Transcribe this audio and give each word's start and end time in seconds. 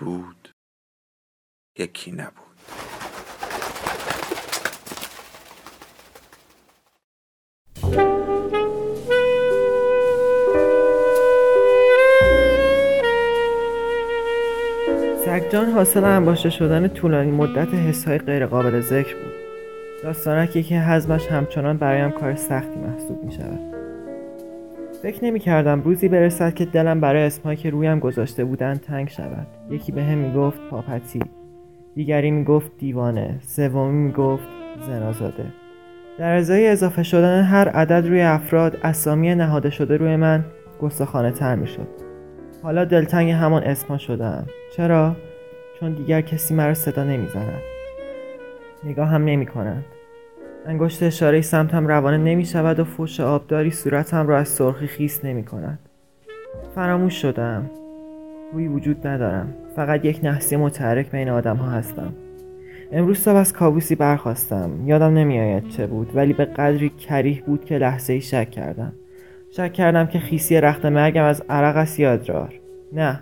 بود 0.00 0.48
یکی 1.78 2.12
نبود. 2.12 2.34
سگجان 15.24 15.70
حاصل 15.70 16.04
انباشته 16.04 16.50
شدن 16.50 16.88
طولانی 16.88 17.30
مدت 17.30 17.74
حسهای 17.74 18.18
غیرقابل 18.18 18.80
ذکر 18.80 19.14
بود. 19.14 19.32
داستانکی 20.02 20.62
که 20.62 20.80
حزمش 20.80 21.26
همچنان 21.26 21.76
برایم 21.76 22.10
کار 22.10 22.36
سختی 22.36 22.78
محسوب 22.78 23.24
می 23.24 23.32
شود 23.32 23.69
فکر 25.02 25.24
نمی 25.24 25.40
کردم 25.40 25.80
روزی 25.82 26.08
برسد 26.08 26.54
که 26.54 26.64
دلم 26.64 27.00
برای 27.00 27.22
اسمهایی 27.22 27.56
که 27.56 27.70
رویم 27.70 27.98
گذاشته 27.98 28.44
بودند 28.44 28.80
تنگ 28.80 29.08
شود. 29.08 29.46
یکی 29.70 29.92
به 29.92 30.02
هم 30.02 30.18
می 30.18 30.32
گفت 30.32 30.60
پاپتی 30.70 31.20
دیگری 31.94 32.30
می 32.30 32.44
گفت 32.44 32.72
دیوانه 32.78 33.38
سومی 33.42 33.98
می 33.98 34.12
گفت 34.12 34.48
زنازاده. 34.86 35.44
در 36.18 36.36
ازای 36.36 36.68
اضافه 36.68 37.02
شدن 37.02 37.42
هر 37.42 37.68
عدد 37.68 38.06
روی 38.06 38.20
افراد 38.20 38.78
اسامی 38.82 39.34
نهاده 39.34 39.70
شده 39.70 39.96
روی 39.96 40.16
من 40.16 40.44
گستاخانه 40.80 41.30
تر 41.30 41.54
می 41.56 41.66
شد 41.66 41.88
حالا 42.62 42.84
دلتنگ 42.84 43.30
همان 43.30 43.62
اسما 43.62 43.98
شدم 43.98 44.46
چرا؟ 44.76 45.16
چون 45.80 45.92
دیگر 45.92 46.20
کسی 46.20 46.54
مرا 46.54 46.74
صدا 46.74 47.04
نمی 47.04 47.26
زند 47.28 47.62
نگاه 48.84 49.08
هم 49.08 49.24
نمی 49.24 49.46
کنند 49.46 49.84
انگشت 50.66 51.02
اشاره 51.02 51.40
سمتم 51.40 51.86
روانه 51.86 52.16
نمی 52.16 52.44
شود 52.44 52.80
و 52.80 52.84
فوش 52.84 53.20
آبداری 53.20 53.70
صورتم 53.70 54.26
را 54.26 54.38
از 54.38 54.48
سرخی 54.48 54.86
خیس 54.86 55.24
نمی 55.24 55.44
کند. 55.44 55.78
فراموش 56.74 57.22
شدم. 57.22 57.70
روی 58.52 58.68
وجود 58.68 59.06
ندارم. 59.06 59.54
فقط 59.76 60.04
یک 60.04 60.20
نحسی 60.22 60.56
متحرک 60.56 61.10
بین 61.10 61.28
آدم 61.28 61.56
ها 61.56 61.70
هستم. 61.70 62.12
امروز 62.92 63.18
صبح 63.18 63.36
از 63.36 63.52
کابوسی 63.52 63.94
برخواستم 63.94 64.70
یادم 64.84 65.14
نمیآید 65.14 65.68
چه 65.68 65.86
بود 65.86 66.10
ولی 66.14 66.32
به 66.32 66.44
قدری 66.44 66.88
کریه 66.88 67.42
بود 67.42 67.64
که 67.64 67.78
لحظه 67.78 68.12
ای 68.12 68.20
شک 68.20 68.50
کردم. 68.50 68.92
شک 69.56 69.72
کردم 69.72 70.06
که 70.06 70.18
خیسی 70.18 70.60
رخت 70.60 70.86
مرگم 70.86 71.24
از 71.24 71.42
عرق 71.48 71.76
است 71.76 72.00
یا 72.00 72.12
ادرار. 72.12 72.54
نه 72.92 73.20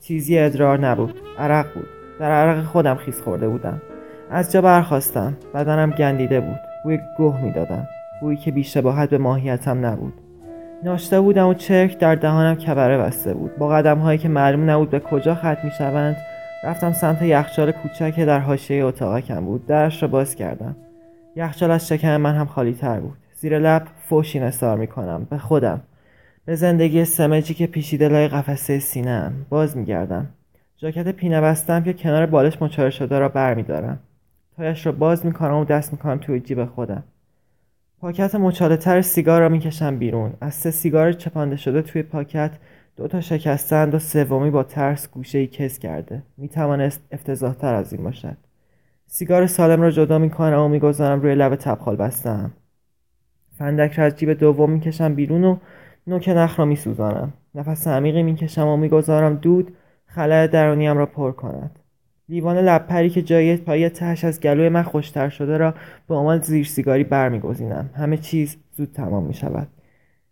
چیزی 0.00 0.38
ادرار 0.38 0.78
نبود. 0.78 1.20
عرق 1.38 1.74
بود. 1.74 1.88
در 2.20 2.30
عرق 2.30 2.64
خودم 2.64 2.94
خیس 2.94 3.20
خورده 3.20 3.48
بودم. 3.48 3.82
از 4.30 4.52
جا 4.52 4.62
برخواستم 4.62 5.36
بدنم 5.54 5.90
گندیده 5.90 6.40
بود. 6.40 6.67
بوی 6.88 7.00
گوه 7.16 7.40
می‌دادم. 7.40 7.88
بویی 8.20 8.36
که 8.36 8.50
بیشباهت 8.50 9.10
به 9.10 9.18
ماهیتم 9.18 9.86
نبود. 9.86 10.12
ناشته 10.84 11.20
بودم 11.20 11.48
و 11.48 11.54
چرک 11.54 11.98
در 11.98 12.14
دهانم 12.14 12.54
کبره 12.54 12.98
بسته 12.98 13.34
بود. 13.34 13.56
با 13.56 13.68
قدم 13.68 13.98
هایی 13.98 14.18
که 14.18 14.28
معلوم 14.28 14.70
نبود 14.70 14.90
به 14.90 15.00
کجا 15.00 15.34
ختم 15.34 15.58
می 15.64 15.70
شوند 15.70 16.16
رفتم 16.64 16.92
سمت 16.92 17.22
یخچال 17.22 17.72
کوچک 17.72 18.14
که 18.14 18.24
در 18.24 18.38
حاشیه 18.38 18.84
اتاقکم 18.84 19.44
بود. 19.44 19.66
درش 19.66 20.02
را 20.02 20.08
باز 20.08 20.34
کردم. 20.34 20.76
یخچال 21.36 21.70
از 21.70 21.88
شکم 21.88 22.16
من 22.16 22.34
هم 22.34 22.46
خالی 22.46 22.72
تر 22.72 23.00
بود. 23.00 23.16
زیر 23.34 23.58
لب 23.58 23.82
فوشی 24.08 24.40
نثار 24.40 24.76
می 24.76 24.86
کنم 24.86 25.26
به 25.30 25.38
خودم. 25.38 25.80
به 26.44 26.54
زندگی 26.54 27.04
سمجی 27.04 27.54
که 27.54 27.66
پیشیده 27.66 28.08
لای 28.08 28.28
قفسه 28.28 28.78
سینهام. 28.78 29.32
باز 29.48 29.76
میگردم. 29.76 30.26
ژاکت 30.80 31.08
پینه 31.08 31.40
بستم 31.40 31.82
که 31.82 31.92
کنار 31.92 32.26
بالش 32.26 32.62
مچاره 32.62 32.90
شده 32.90 33.18
را 33.18 33.28
برمیدارم. 33.28 33.98
تایش 34.58 34.86
را 34.86 34.92
باز 34.92 35.26
می‌کنم 35.26 35.54
و 35.54 35.64
دست 35.64 35.92
می‌کنم 35.92 36.18
توی 36.18 36.40
جیب 36.40 36.64
خودم. 36.64 37.04
پاکت 38.00 38.34
مچاله 38.34 38.76
تر 38.76 39.02
سیگار 39.02 39.40
را 39.40 39.48
می‌کشم 39.48 39.98
بیرون. 39.98 40.32
از 40.40 40.54
سه 40.54 40.70
سیگار 40.70 41.12
چپانده 41.12 41.56
شده 41.56 41.82
توی 41.82 42.02
پاکت 42.02 42.50
دو 42.96 43.08
تا 43.08 43.20
شکستند 43.20 43.94
و 43.94 43.98
سومی 43.98 44.50
با 44.50 44.62
ترس 44.62 45.10
گوشه 45.10 45.38
ای 45.38 45.46
کس 45.46 45.78
کرده. 45.78 46.22
می‌توانست 46.36 47.00
افتضاح 47.12 47.54
تر 47.54 47.74
از 47.74 47.92
این 47.92 48.04
باشد. 48.04 48.36
سیگار 49.06 49.46
سالم 49.46 49.82
را 49.82 49.90
جدا 49.90 50.18
می‌کنم 50.18 50.60
و 50.60 50.68
می‌گذارم 50.68 51.20
روی 51.20 51.34
لب 51.34 51.56
تبخال 51.56 51.96
بستم. 51.96 52.50
فندک 53.58 53.92
را 53.92 54.04
از 54.04 54.16
جیب 54.16 54.32
دوم 54.32 54.70
می‌کشم 54.70 55.14
بیرون 55.14 55.44
و 55.44 55.56
نوک 56.06 56.28
نخ 56.28 56.58
را 56.58 56.64
میسوزانم. 56.64 57.32
نفس 57.54 57.88
عمیقی 57.88 58.22
می‌کشم 58.22 58.66
و 58.66 58.76
می‌گذارم 58.76 59.34
دود 59.34 59.76
خلع 60.06 60.46
درونیم 60.46 60.98
را 60.98 61.06
پر 61.06 61.32
کند. 61.32 61.78
لیوان 62.28 62.58
لبپری 62.58 63.10
که 63.10 63.22
جای 63.22 63.56
پای 63.56 63.88
تهش 63.88 64.24
از 64.24 64.40
گلوی 64.40 64.68
من 64.68 64.82
خوشتر 64.82 65.28
شده 65.28 65.56
را 65.56 65.74
به 66.08 66.14
عنوان 66.14 66.40
زیر 66.40 66.66
سیگاری 66.66 67.04
برمیگزینم. 67.04 67.90
همه 67.94 68.16
چیز 68.16 68.56
زود 68.76 68.92
تمام 68.92 69.24
می 69.24 69.34
شود 69.34 69.68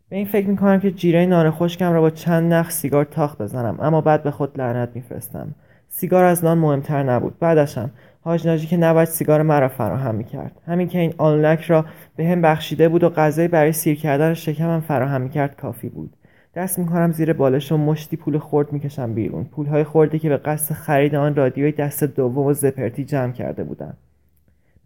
به 0.09 0.17
این 0.17 0.27
فکر 0.27 0.47
می 0.47 0.57
کنم 0.57 0.81
که 0.81 0.91
جیره 0.91 1.27
نان 1.27 1.51
خشکم 1.51 1.93
را 1.93 2.01
با 2.01 2.11
چند 2.11 2.53
نخ 2.53 2.71
سیگار 2.71 3.05
تاخت 3.05 3.43
بزنم 3.43 3.79
اما 3.81 4.01
بعد 4.01 4.23
به 4.23 4.31
خود 4.31 4.61
لعنت 4.61 4.89
میفرستم. 4.95 5.55
سیگار 5.89 6.25
از 6.25 6.45
نان 6.45 6.59
مهمتر 6.59 7.03
نبود. 7.03 7.39
بعدشم 7.39 7.91
حاج 8.21 8.47
ناجی 8.47 8.67
که 8.67 8.77
نباید 8.77 9.09
سیگار 9.09 9.43
مرا 9.43 9.69
فراهم 9.69 10.15
می‌کرد. 10.15 10.61
همین 10.67 10.89
که 10.89 10.99
این 10.99 11.15
آنلک 11.19 11.63
را 11.63 11.85
به 12.17 12.27
هم 12.27 12.43
بخشیده 12.43 12.89
بود 12.89 13.05
و 13.05 13.09
غذای 13.09 13.49
برای 13.49 13.73
سیر 13.73 13.99
کردن 13.99 14.35
شکمم 14.35 14.81
فراهم 14.81 15.21
می‌کرد 15.21 15.57
کافی 15.57 15.89
بود. 15.89 16.16
دست 16.57 16.79
می‌کنم 16.79 17.13
زیر 17.13 17.33
بالش 17.33 17.73
و 17.73 17.77
مشتی 17.77 18.17
پول 18.17 18.39
خورد 18.39 18.73
می‌کشم 18.73 19.15
بیرون. 19.15 19.45
پولهای 19.45 19.85
خوردی 19.85 20.19
که 20.19 20.29
به 20.29 20.37
قصد 20.37 20.75
خرید 20.75 21.15
آن 21.15 21.35
رادیوی 21.35 21.73
دست 21.73 22.05
دوم 22.05 22.47
و 22.47 22.53
زپرتی 22.53 23.05
جمع 23.05 23.33
کرده 23.33 23.65
بودم 23.65 23.95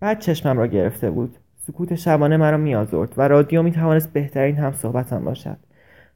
بعد 0.01 0.19
چشمم 0.19 0.59
را 0.59 0.67
گرفته 0.67 1.11
بود. 1.11 1.37
سکوت 1.67 1.95
شبانه 1.95 2.37
مرا 2.37 2.57
میآزرد 2.57 3.15
و 3.17 3.29
رادیو 3.29 3.63
می‌توانست 3.63 4.13
بهترین 4.13 4.57
هم 4.57 4.73
صحبتم 4.73 5.25
باشد. 5.25 5.57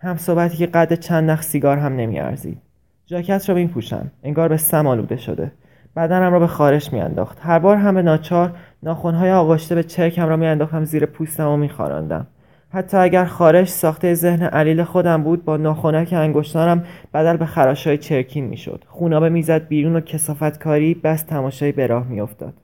هم 0.00 0.16
صحبتی 0.16 0.56
که 0.56 0.66
قد 0.66 0.94
چند 0.94 1.30
نخ 1.30 1.42
سیگار 1.42 1.78
هم 1.78 1.96
نمیارزید. 1.96 2.58
جاکت 3.06 3.48
را 3.48 3.54
میپوشم. 3.54 4.10
انگار 4.22 4.48
به 4.48 4.56
سم 4.56 4.86
آلوده 4.86 5.16
شده. 5.16 5.52
بدنم 5.96 6.32
را 6.32 6.38
به 6.38 6.46
خارش 6.46 6.92
میانداخت. 6.92 7.38
هر 7.40 7.58
بار 7.58 7.76
هم 7.76 7.94
به 7.94 8.02
ناچار 8.02 8.56
ناخونهای 8.82 9.32
آغشته 9.32 9.74
به 9.74 9.82
چرکم 9.82 10.28
را 10.28 10.36
میانداختم 10.36 10.84
زیر 10.84 11.06
پوستم 11.06 11.48
و 11.48 11.56
میخواراندم 11.56 12.26
حتی 12.74 12.96
اگر 12.96 13.24
خارش 13.24 13.68
ساخته 13.68 14.14
ذهن 14.14 14.42
علیل 14.42 14.84
خودم 14.84 15.22
بود 15.22 15.44
با 15.44 15.56
ناخونک 15.56 16.12
انگشتانم 16.12 16.84
بدل 17.14 17.36
به 17.36 17.46
خراشهای 17.46 17.98
چرکین 17.98 18.44
می‌شد. 18.44 18.84
خونابه 18.86 19.28
می‌زد 19.28 19.68
بیرون 19.68 19.96
و 19.96 20.00
کسافتکاری 20.00 20.94
بس 20.94 21.22
تماشایی 21.22 21.72
به 21.72 21.86
راه 21.86 22.08
میافتاد. 22.08 22.54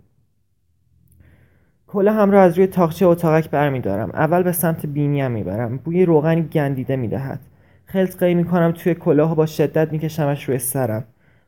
کله 1.87 2.13
هم 2.13 2.31
را 2.31 2.43
از 2.43 2.59
روی 2.59 2.67
تاخچه 2.67 3.07
اتاقک 3.07 3.51
برمیدارم. 3.51 4.11
اول 4.15 4.43
به 4.43 4.53
سمت 4.53 4.87
بینیم 4.87 5.31
می‌برم. 5.31 5.77
بوی 5.77 6.05
روغنی 6.05 6.43
گندیده 6.43 6.97
می‌دهد. 6.97 7.41
خلط 7.85 8.23
می‌کنم 8.23 8.73
توی 8.73 8.95
کلاه 8.95 9.33
و 9.33 9.35
با 9.35 9.47
شدت 9.47 9.93
میکشمش 9.93 10.45
روی 10.45 10.59
سرم. 10.59 11.05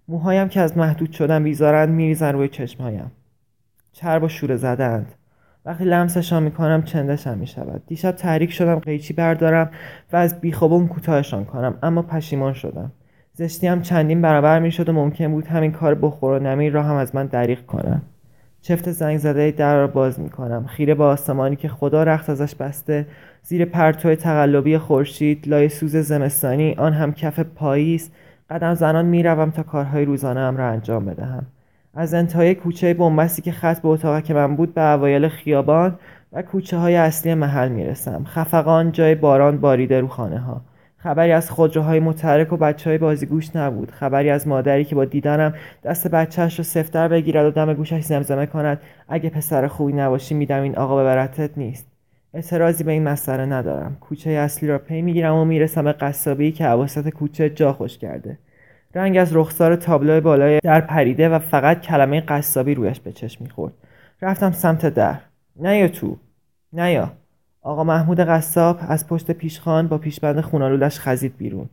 موهایم 0.09 0.49
که 0.49 0.61
از 0.61 0.79
محدود 0.79 1.13
شدن 1.13 1.45
بیزارند 1.45 1.89
میریزن 1.89 2.33
روی 2.33 2.49
چشمهایم. 2.49 3.13
چرب 3.93 4.23
و 4.23 4.29
شوره 4.29 4.57
زدند 4.57 5.15
وقتی 5.65 5.85
لمسشان 5.85 6.43
می‌کنم 6.43 6.83
چندشم 6.83 7.39
می‌شود. 7.39 7.83
دیشب 7.87 8.11
تحریک 8.13 8.53
شدم 8.53 8.79
قیچی 8.79 9.15
بردارم 9.15 9.71
و 10.13 10.17
از 10.17 10.41
بیخوبون 10.41 10.89
کوتاهشان 10.89 11.45
کنم 11.45 11.75
اما 11.83 12.03
پشیمان 12.03 12.53
شدم. 12.53 12.93
زشتیم 13.33 13.81
چندین 13.81 14.23
برابر 14.23 14.59
می‌شد 14.59 14.89
و 14.89 14.93
ممکن 14.93 15.33
بود 15.33 15.47
همین 15.47 15.73
کار 15.73 15.95
بخور 15.95 16.33
و 16.33 16.39
نمیر 16.39 16.73
را 16.73 16.83
هم 16.83 16.97
از 16.97 17.15
من 17.15 17.27
دریغ 17.27 17.67
کنم. 17.67 18.03
چفت 18.61 18.91
زنگ 18.91 19.19
زده 19.19 19.51
در 19.51 19.77
را 19.77 19.87
باز 19.87 20.21
می‌کنم. 20.21 20.67
خیره 20.67 20.95
با 20.95 21.09
آسمانی 21.09 21.57
که 21.57 21.69
خدا 21.69 22.03
رخت 22.03 22.31
ازش 22.31 22.55
بسته 22.55 23.07
زیر 23.43 23.65
پرتو 23.65 24.15
تقلبی 24.15 24.79
خورشید 24.79 25.49
لای 25.49 25.69
سوز 25.69 25.97
زمستانی 25.97 26.75
آن 26.79 26.93
هم 26.93 27.13
کف 27.13 27.41
پاییز. 27.41 28.11
قدم 28.51 28.75
زنان 28.75 29.05
می‌روم 29.05 29.51
تا 29.51 29.63
کارهای 29.63 30.05
روزانه 30.05 30.51
را 30.51 30.69
انجام 30.69 31.05
بدهم. 31.05 31.47
از 31.95 32.15
انتهای 32.15 32.55
کوچه 32.55 32.95
بنبستی 32.95 33.43
که 33.43 33.53
خط 33.53 33.83
به 33.83 33.89
اتاق 33.89 34.23
که 34.23 34.35
من 34.35 34.57
بود 34.57 34.75
به 34.75 34.81
اوایل 34.81 35.29
خیابان 35.29 35.99
و 36.33 36.43
کوچه 36.43 36.77
های 36.77 36.97
اصلی 36.97 37.35
محل 37.35 37.69
می‌رسم. 37.69 38.25
خفقان 38.25 38.93
جای 38.93 39.15
باران 39.15 39.61
باریده 39.61 40.01
رو 40.01 40.09
خانه 40.09 40.39
ها 40.39 40.61
خبری 40.97 41.33
از 41.33 41.51
خودروهای 41.51 42.01
متحرک 42.01 42.53
و 42.53 42.57
بچه 42.57 42.91
های 42.91 42.99
بازیگوش 42.99 43.57
نبود. 43.57 43.91
خبری 43.91 44.31
از 44.31 44.49
مادری 44.49 44.85
که 44.85 44.95
با 44.95 45.05
دیدنم 45.05 45.55
دست 45.85 46.09
بچهش 46.09 46.59
رو 46.59 46.65
سفتر 46.65 47.09
بگیرد 47.09 47.47
و 47.47 47.51
دم 47.51 47.75
گوشش 47.75 48.01
زمزمه 48.01 48.47
کند. 48.47 48.81
اگه 49.09 49.31
پسر 49.31 49.67
خوبی 49.67 49.93
نباشی 49.93 50.35
میدم 50.35 50.63
این 50.63 50.77
آقا 50.77 51.01
ببرتت 51.01 51.51
نیست. 51.59 51.87
اعتراضی 52.35 52.85
به 52.85 52.93
این 52.93 53.03
مسئله 53.03 53.47
ندارم. 53.47 53.97
کوچه 54.01 54.31
اصلی 54.31 54.69
را 54.69 54.79
پی 54.79 55.03
می‌گیرم 55.03 55.35
و 55.35 55.45
می‌رسم 55.45 55.85
به 55.85 55.93
قصابی 55.93 56.53
که 56.53 56.65
عواسط 56.65 57.09
کوچه 57.09 57.51
جا 57.51 57.73
خوش 57.73 57.99
کرده. 57.99 58.39
رنگ 58.95 59.17
از 59.19 59.37
رخسار 59.37 59.77
تابلو 59.77 60.21
بالای 60.21 60.61
در 60.61 60.81
پریده 60.81 61.29
و 61.29 61.39
فقط 61.39 61.81
کلمه 61.81 62.21
قصابی 62.21 62.75
رویش 62.75 63.01
به 63.01 63.13
چشم 63.13 63.45
می‌خورد. 63.45 63.73
رفتم 64.23 64.53
سمت 64.53 64.87
در. 64.87 65.19
نیا 65.57 65.89
تو؟ 65.89 66.17
نیا 66.73 67.13
آقا 67.63 67.85
محمود 67.85 68.21
قصاب 68.21 68.79
از 68.89 69.07
پشت 69.09 69.31
پیشخان 69.31 69.89
با 69.89 69.99
پیشبند 69.99 70.41
خونالولش 70.41 71.01
خزید 71.01 71.37
بیرون. 71.37 71.69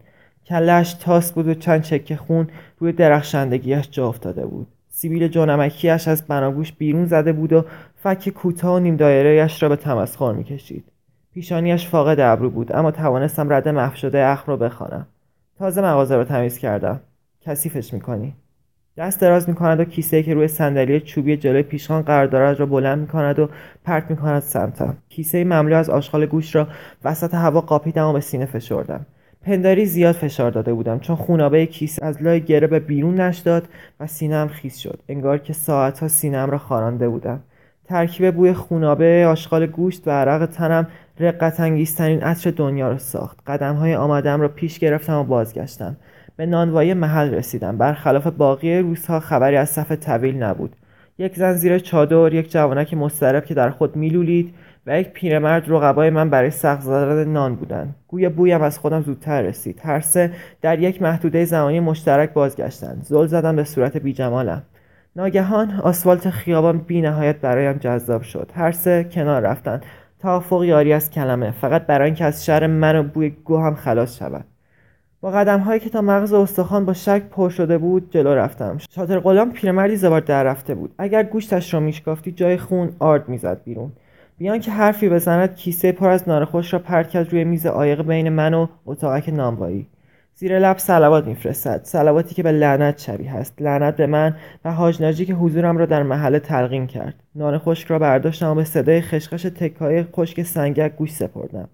کلش 0.46 0.94
تاس 0.94 1.32
بود 1.32 1.48
و 1.48 1.54
چند 1.54 1.82
چکه 1.82 2.16
خون 2.16 2.48
روی 2.80 2.92
درخشندگیش 2.92 3.90
جا 3.92 4.08
افتاده 4.08 4.46
بود. 4.46 4.68
سیبیل 4.90 5.28
جانمکیش 5.28 6.08
از 6.08 6.28
بناگوش 6.28 6.72
بیرون 6.72 7.06
زده 7.06 7.34
بود 7.34 7.54
و 7.54 7.66
فک 8.04 8.30
کوتاه 8.30 8.76
و 8.76 8.80
نیم 8.80 8.96
دایرهاش 8.96 9.64
را 9.64 9.70
به 9.70 9.76
تمسخر 9.76 10.32
می‌کشید. 10.32 10.84
پیشانیش 11.34 11.88
فاقد 11.88 12.20
ابرو 12.20 12.50
بود 12.50 12.76
اما 12.76 12.92
توانستم 12.92 13.54
رد 13.54 13.70
محو 13.70 13.96
شده 13.96 14.26
اخم 14.26 14.52
را 14.52 14.58
بخوانم. 14.58 15.08
تازه 15.58 15.82
مغازه 15.82 16.16
را 16.16 16.24
تمیز 16.24 16.58
کردم. 16.58 17.00
کثیفش 17.50 17.94
می‌کنی. 17.94 18.34
دست 18.98 19.22
دراز 19.22 19.50
می‌کند 19.50 19.80
و 19.80 19.84
کیسه 19.84 20.24
که 20.24 20.34
روی 20.34 20.48
صندلی 20.48 21.00
چوبی 21.00 21.38
جلوی 21.38 21.64
پیشخان 21.64 22.02
قرار 22.02 22.26
دارد 22.26 22.60
را 22.60 22.66
بلند 22.66 23.00
می‌کند 23.00 23.40
و 23.40 23.50
پرت 23.84 24.10
می‌کند 24.10 24.42
سمتم 24.42 24.98
کیسه 25.10 25.44
مملو 25.44 25.76
از 25.76 25.90
آشغال 25.90 26.26
گوش 26.26 26.56
را 26.56 26.68
وسط 27.04 27.34
هوا 27.34 27.62
قاپیدم 27.62 28.06
و 28.06 28.14
به 28.14 28.20
سینه 28.20 28.46
فشردم. 28.46 29.06
پنداری 29.42 29.86
زیاد 29.86 30.16
فشار 30.16 30.52
داده 30.52 30.74
بودم 30.74 31.00
چون 31.00 31.16
خونابه 31.16 31.66
کیسه 31.66 32.06
از 32.06 32.24
لای 32.24 32.42
گره 32.42 32.68
به 32.68 32.80
بیرون 32.80 33.22
نش 33.22 33.38
داد 33.38 33.68
و 34.00 34.08
سینم 34.08 34.48
خیس 34.48 34.78
شد. 34.78 35.00
انگار 35.10 35.38
که 35.38 35.54
ساعتها 35.54 36.08
سینم 36.08 36.50
را 36.50 36.58
خارانده 36.58 37.10
بودم. 37.10 37.40
ترکیب 37.86 38.36
بوی 38.36 38.54
خونابه 38.54 39.26
آشغال 39.28 39.66
گوشت 39.66 40.08
و 40.08 40.12
عرق 40.12 40.46
تنم 40.46 40.88
رقت 41.20 41.60
انگیزترین 41.60 42.24
عطر 42.24 42.52
دنیا 42.52 42.90
را 42.90 42.98
ساخت. 42.98 43.40
قدم 43.48 43.76
های 43.76 43.96
آمدم 43.96 44.42
را 44.42 44.48
پیش 44.48 44.80
گرفتم 44.80 45.18
و 45.18 45.24
بازگشتم. 45.24 45.98
به 46.40 46.46
نانوایی 46.46 46.94
محل 46.94 47.34
رسیدم. 47.34 47.78
برخلاف 47.78 48.28
باقی 48.28 48.78
روزها 48.80 49.20
خبری 49.20 49.56
از 49.56 49.70
صف 49.70 49.92
طویل 49.92 50.44
نبود. 50.44 50.76
یک 51.18 51.36
زن 51.36 51.54
زیر 51.54 51.80
چادر 51.80 52.34
یک 52.34 52.52
جوانک 52.52 52.94
مضطرب 52.94 53.46
که 53.46 53.54
در 53.54 53.70
خود 53.70 53.96
میلولید 53.96 54.54
و 54.88 55.00
یک 55.00 55.10
پیرمرد 55.10 55.72
رقبای 55.72 56.10
من 56.10 56.30
برای 56.30 56.50
سخت 56.50 56.82
زدن 56.82 57.30
نان 57.30 57.56
بودند. 57.56 57.96
گویا 58.08 58.30
بویم 58.30 58.62
از 58.62 58.80
خودم 58.80 59.02
زودتر 59.02 59.42
رسید. 59.42 59.82
هر 59.84 60.00
سه 60.00 60.32
در 60.62 60.80
یک 60.80 61.02
محدوده 61.02 61.46
زمانی 61.46 61.80
مشترک 61.80 62.34
بازگشتند. 62.34 63.04
زل 63.04 63.26
زدم 63.26 63.56
به 63.56 63.64
صورت 63.64 63.98
بیجمالم. 63.98 64.64
ناگهان 65.16 65.72
آسفالت 65.72 66.30
خیابان 66.30 66.78
بی 66.78 67.02
نهایت 67.02 67.36
برایم 67.36 67.78
جذاب 67.78 68.22
شد. 68.22 68.52
هر 68.56 68.72
سه 68.72 69.04
کنار 69.04 69.42
رفتند. 69.42 69.86
توافق 70.20 70.64
یاری 70.64 70.94
از 70.94 71.10
کلمه. 71.12 71.52
فقط 71.52 71.86
برای 71.86 72.06
اینکه 72.06 72.26
از 72.26 72.46
شر 72.46 72.68
من 72.68 72.96
و 72.96 73.04
بوی 73.04 73.30
گو 73.30 73.58
هم 73.58 73.76
خلاص 73.76 74.18
شود. 74.18 74.46
با 75.22 75.32
قدم 75.32 75.60
هایی 75.60 75.80
که 75.80 75.90
تا 75.90 76.02
مغز 76.02 76.34
استخوان 76.34 76.86
با 76.86 76.94
شک 76.94 77.22
پر 77.32 77.50
شده 77.50 77.78
بود 77.78 78.12
جلو 78.12 78.36
رفتم. 78.36 78.78
شاطر 78.92 79.20
غلام 79.20 79.52
پیرمردی 79.52 79.96
زبار 79.96 80.22
در 80.22 80.44
رفته 80.44 80.76
بود. 80.76 80.94
اگر 80.98 81.24
گوشتش 81.24 81.74
را 81.74 81.80
میشکافتی 81.80 82.32
جای 82.32 82.58
خون 82.58 82.90
آرد 83.00 83.30
می‌زد 83.30 83.62
بیرون. 83.64 83.92
بیان 84.38 84.60
که 84.60 84.72
حرفی 84.72 85.10
بزند 85.10 85.56
کیسه 85.56 85.92
پر 85.92 86.10
از 86.10 86.30
نارخوش 86.30 86.74
را 86.74 86.80
پرت 86.80 87.10
کرد 87.10 87.32
روی 87.32 87.44
میز 87.44 87.66
عایق 87.66 88.02
بین 88.02 88.30
من 88.30 88.54
و 88.54 88.68
اتاقک 88.86 89.30
نانوایی. 89.30 89.88
زیر 90.36 90.60
لب 90.60 90.78
سلوات 90.78 91.28
میفرستد. 91.28 91.82
سلواتی 91.84 92.36
که 92.36 92.44
به 92.44 92.52
لعنت 92.52 93.00
شبیه 93.00 93.36
است. 93.36 93.62
لعنت 93.62 93.96
به 93.96 94.08
من 94.08 94.36
و 94.66 94.72
حاج 94.72 95.24
که 95.26 95.34
حضورم 95.34 95.78
را 95.78 95.86
در 95.86 96.04
محله 96.04 96.40
تلقین 96.40 96.88
کرد. 96.88 97.16
نان 97.36 97.58
خشک 97.58 97.88
را 97.88 98.00
برداشتم 98.00 98.50
و 98.50 98.56
به 98.56 98.64
صدای 98.64 99.02
خشخش 99.02 99.44
تکای 99.44 100.04
خشک 100.04 100.42
سنگک 100.42 100.96
گوش 100.96 101.12
سپردم. 101.12 101.70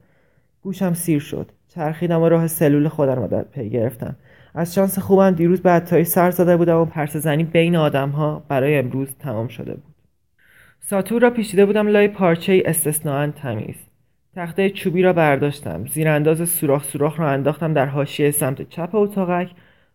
گوشم 0.62 0.94
سیر 0.94 1.19
شد. 1.19 1.51
چرخیدم 1.75 2.22
و 2.22 2.30
راه 2.30 2.48
سلول 2.48 2.88
خودم 2.88 3.16
را 3.16 3.27
در 3.27 3.42
پی 3.42 3.69
گرفتم. 3.69 4.16
از 4.54 4.75
شانس 4.75 5.00
خوبم 5.00 5.31
دیروز 5.31 5.62
به 5.62 5.69
عطایی 5.69 6.04
سر 6.04 6.31
زده 6.31 6.57
بودم 6.57 6.77
و 6.77 6.86
پرس 6.86 7.18
زنی 7.18 7.44
بین 7.44 7.75
آدمها 7.75 8.44
برای 8.48 8.77
امروز 8.77 9.16
تمام 9.19 9.48
شده 9.48 9.74
بود. 9.74 9.95
ساتور 10.80 11.22
را 11.22 11.30
پیچیده 11.30 11.66
بودم 11.66 11.88
لای 11.88 12.07
پارچه 12.07 12.63
استثناا 12.66 13.27
تمیز. 13.27 13.75
تخته 14.36 14.69
چوبی 14.69 15.01
را 15.01 15.13
برداشتم. 15.13 15.86
زیرانداز 15.88 16.50
سوراخ 16.50 16.83
سوراخ 16.83 17.19
را 17.19 17.30
انداختم 17.30 17.74
در 17.74 17.86
حاشیه 17.86 18.31
سمت 18.31 18.69
چپ 18.69 18.89
اتاقک 18.94 19.51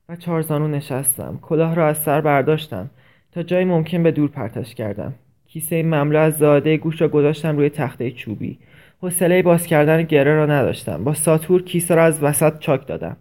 و 0.09 0.17
چارزانو 0.17 0.69
نشستم. 0.69 1.39
کلاه 1.43 1.75
را 1.75 1.89
از 1.89 1.99
سر 1.99 2.21
برداشتم 2.21 2.91
تا 3.33 3.43
جای 3.43 3.65
ممکن 3.65 4.03
به 4.03 4.11
دور 4.11 4.29
پرتش 4.29 4.75
کردم. 4.75 5.15
کیسه 5.47 5.83
مملو 5.83 6.19
از 6.19 6.39
زاده 6.39 6.77
گوش 6.77 7.01
را 7.01 7.09
گذاشتم 7.09 7.57
روی 7.57 7.69
تخته 7.71 8.11
چوبی. 8.11 8.59
حوصله 9.03 9.43
باز 9.43 9.67
کردن 9.67 10.03
گره 10.03 10.35
را 10.35 10.47
نداشتم. 10.47 11.05
با 11.05 11.15
ساتور 11.15 11.63
کیسه 11.63 11.95
را 11.95 12.05
از 12.05 12.23
وسط 12.23 12.59
چاک 12.59 12.87
دادم. 12.87 13.17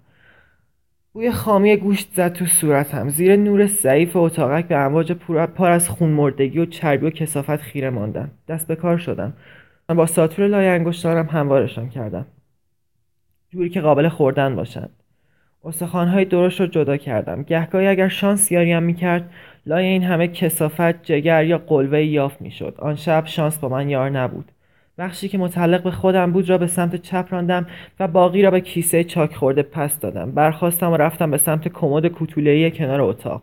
بوی 1.14 1.32
خامی 1.32 1.78
گوشت 1.78 2.10
زد 2.14 2.34
تو 2.34 2.46
صورتم. 2.46 3.10
زیر 3.10 3.36
نور 3.36 3.66
ضعیف 3.66 4.16
اتاقک 4.16 4.68
به 4.68 4.76
امواج 4.76 5.12
پر 5.56 5.72
از 5.72 5.90
خون 5.90 6.10
مردگی 6.10 6.60
و 6.60 6.66
چربی 6.66 7.06
و 7.06 7.10
کسافت 7.10 7.58
خیره 7.58 7.90
ماندم. 7.90 8.32
دست 8.48 8.68
به 8.68 8.76
کار 8.76 8.98
شدم. 8.98 9.34
من 9.90 9.96
با 9.96 10.06
ساتور 10.06 10.48
لای 10.48 10.68
انگشتانم 10.68 11.26
هموارشان 11.26 11.90
کردم. 11.90 12.26
جوری 13.50 13.70
که 13.70 13.82
قابل 13.82 14.10
خوردن 14.10 14.56
باشند. 14.56 14.90
استخوانهای 15.64 16.26
درشت 16.26 16.62
را 16.62 16.68
جدا 16.68 16.98
کردم. 16.98 17.44
گهگاهی 17.44 17.88
اگر 17.88 18.08
شانس 18.08 18.52
یاریم 18.52 18.84
می‌کرد 18.84 19.30
لای 19.66 19.86
این 19.86 20.04
همه 20.04 20.28
کسافت 20.28 21.04
جگر 21.04 21.46
یا 21.46 21.58
قلوه 21.58 22.04
یافت 22.04 22.42
می‌شد. 22.42 22.76
آن 22.80 22.96
شب 22.96 23.26
شانس 23.26 23.58
با 23.58 23.70
من 23.70 23.90
یار 23.90 24.10
نبود. 24.10 24.52
بخشی 25.00 25.28
که 25.28 25.38
متعلق 25.38 25.84
به 25.84 25.92
خودم 25.92 26.32
بود 26.32 26.50
را 26.50 26.58
به 26.58 26.68
سمت 26.68 26.96
چپ 26.96 27.28
راندم 27.30 27.68
و 28.00 28.08
باقی 28.08 28.42
را 28.42 28.52
به 28.52 28.62
کیسه 28.62 29.04
چاک 29.04 29.36
خورده 29.36 29.64
پس 29.64 30.00
دادم. 30.00 30.32
برخواستم 30.32 30.92
و 30.92 30.98
رفتم 30.98 31.32
به 31.32 31.38
سمت 31.38 31.68
کمد 31.68 32.08
کوتوله‌ای 32.08 32.72
کنار 32.72 33.02
اتاق. 33.02 33.42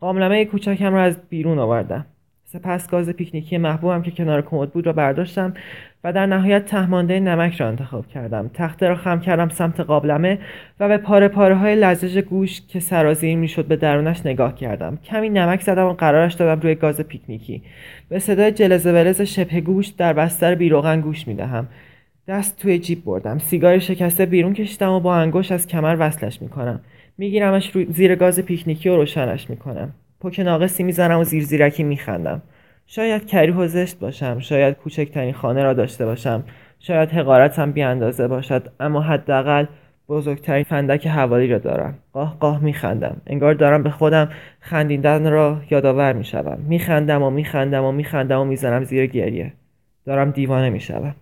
قاملمه 0.00 0.44
کوچکم 0.44 0.94
را 0.94 1.02
از 1.02 1.16
بیرون 1.28 1.58
آوردم. 1.58 2.06
سپس 2.44 2.90
گاز 2.90 3.10
پیکنیکی 3.10 3.58
محبوبم 3.58 4.02
که 4.02 4.10
کنار 4.10 4.42
کمد 4.42 4.70
بود 4.70 4.86
را 4.86 4.92
برداشتم 4.92 5.54
و 6.06 6.12
در 6.12 6.26
نهایت 6.26 6.64
تهمانده 6.64 7.20
نمک 7.20 7.60
را 7.60 7.68
انتخاب 7.68 8.06
کردم. 8.06 8.50
تخته 8.54 8.88
را 8.88 8.94
خم 8.94 9.20
کردم 9.20 9.48
سمت 9.48 9.80
قابلمه 9.80 10.38
و 10.80 10.88
به 10.88 10.96
پاره 10.96 11.28
پاره 11.28 11.54
های 11.54 11.74
لزج 11.74 12.18
گوش 12.18 12.60
که 12.68 12.80
سرازیر 12.80 13.36
می‌شد 13.36 13.64
به 13.64 13.76
درونش 13.76 14.26
نگاه 14.26 14.54
کردم. 14.54 14.98
کمی 15.04 15.28
نمک 15.28 15.60
زدم 15.60 15.86
و 15.86 15.92
قرارش 15.92 16.34
دادم 16.34 16.60
روی 16.60 16.74
گاز 16.74 17.00
پیکنیکی. 17.00 17.62
به 18.08 18.18
صدای 18.18 18.52
جلز 18.52 18.86
ولز 18.86 19.20
شبه 19.20 19.60
گوش 19.60 19.86
در 19.86 20.12
بستر 20.12 20.54
بیروغن 20.54 21.00
گوش 21.00 21.28
می‌دهم. 21.28 21.68
دست 22.28 22.58
توی 22.58 22.78
جیب 22.78 23.04
بردم. 23.04 23.38
سیگار 23.38 23.78
شکسته 23.78 24.26
بیرون 24.26 24.54
کشیدم 24.54 24.90
و 24.90 25.00
با 25.00 25.16
انگشت 25.16 25.52
از 25.52 25.66
کمر 25.66 25.96
وصلش 25.98 26.42
می‌کنم. 26.42 26.80
میگیرمش 27.18 27.70
روی 27.70 27.86
زیر 27.90 28.14
گاز 28.14 28.40
پیکنیکی 28.40 28.88
و 28.88 28.96
روشنش 28.96 29.50
می‌کنم. 29.50 29.92
پک 30.20 30.40
ناقصی 30.40 30.82
می‌زنم 30.82 31.18
و 31.18 31.24
زیر 31.24 31.42
زیرکی 31.42 31.82
میخندم. 31.82 32.42
شاید 32.86 33.26
کری 33.26 33.52
و 33.52 33.66
زشت 33.66 33.98
باشم 33.98 34.38
شاید 34.38 34.74
کوچکترین 34.74 35.34
خانه 35.34 35.62
را 35.62 35.72
داشته 35.72 36.06
باشم 36.06 36.44
شاید 36.78 37.10
حقارتم 37.10 37.72
بی 37.72 37.82
اندازه 37.82 38.28
باشد 38.28 38.68
اما 38.80 39.00
حداقل 39.00 39.66
بزرگترین 40.08 40.64
فندک 40.64 41.06
حوالی 41.06 41.46
را 41.46 41.58
دارم. 41.58 41.98
قاه 42.12 42.36
قاه 42.40 42.64
میخندم. 42.64 43.16
انگار 43.26 43.54
دارم 43.54 43.82
به 43.82 43.90
خودم 43.90 44.28
خندیدن 44.60 45.30
را 45.30 45.60
یادآور 45.70 46.12
می‌شوم. 46.12 46.58
میخندم 46.68 47.22
و 47.22 47.30
میخندم 47.30 47.84
و 47.84 47.92
میخندم 47.92 48.40
و 48.40 48.44
می‌زنم 48.44 48.84
زیر 48.84 49.06
گریه. 49.06 49.52
دارم 50.04 50.30
دیوانه 50.30 50.70
می‌شوم. 50.70 51.14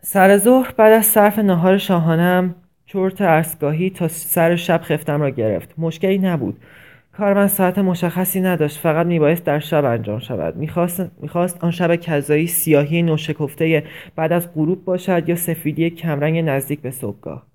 سر 0.00 0.36
ظهر 0.36 0.74
بعد 0.76 0.92
از 0.92 1.06
صرف 1.06 1.38
نهار 1.38 1.78
شاهانم 1.78 2.54
چرت 2.86 3.20
ارسگاهی 3.20 3.90
تا 3.90 4.08
سر 4.08 4.56
شب 4.56 4.80
خفتم 4.82 5.20
را 5.20 5.30
گرفت. 5.30 5.74
مشکلی 5.78 6.18
نبود. 6.18 6.60
کار 7.18 7.34
من 7.34 7.46
ساعت 7.46 7.78
مشخصی 7.78 8.40
نداشت 8.40 8.78
فقط 8.78 9.06
میبایست 9.06 9.44
در 9.44 9.58
شب 9.58 9.84
انجام 9.84 10.18
شود. 10.18 10.56
می‌خواست, 10.56 11.10
می‌خواست 11.20 11.64
آن 11.64 11.70
شب 11.70 11.96
کذایی 11.96 12.46
سیاهی 12.46 13.02
نوشکفته 13.02 13.84
بعد 14.16 14.32
از 14.32 14.54
غروب 14.54 14.84
باشد 14.84 15.28
یا 15.28 15.36
سفیدی 15.36 15.90
کمرنگ 15.90 16.38
نزدیک 16.38 16.80
به 16.80 16.90
صبحگاه. 16.90 17.46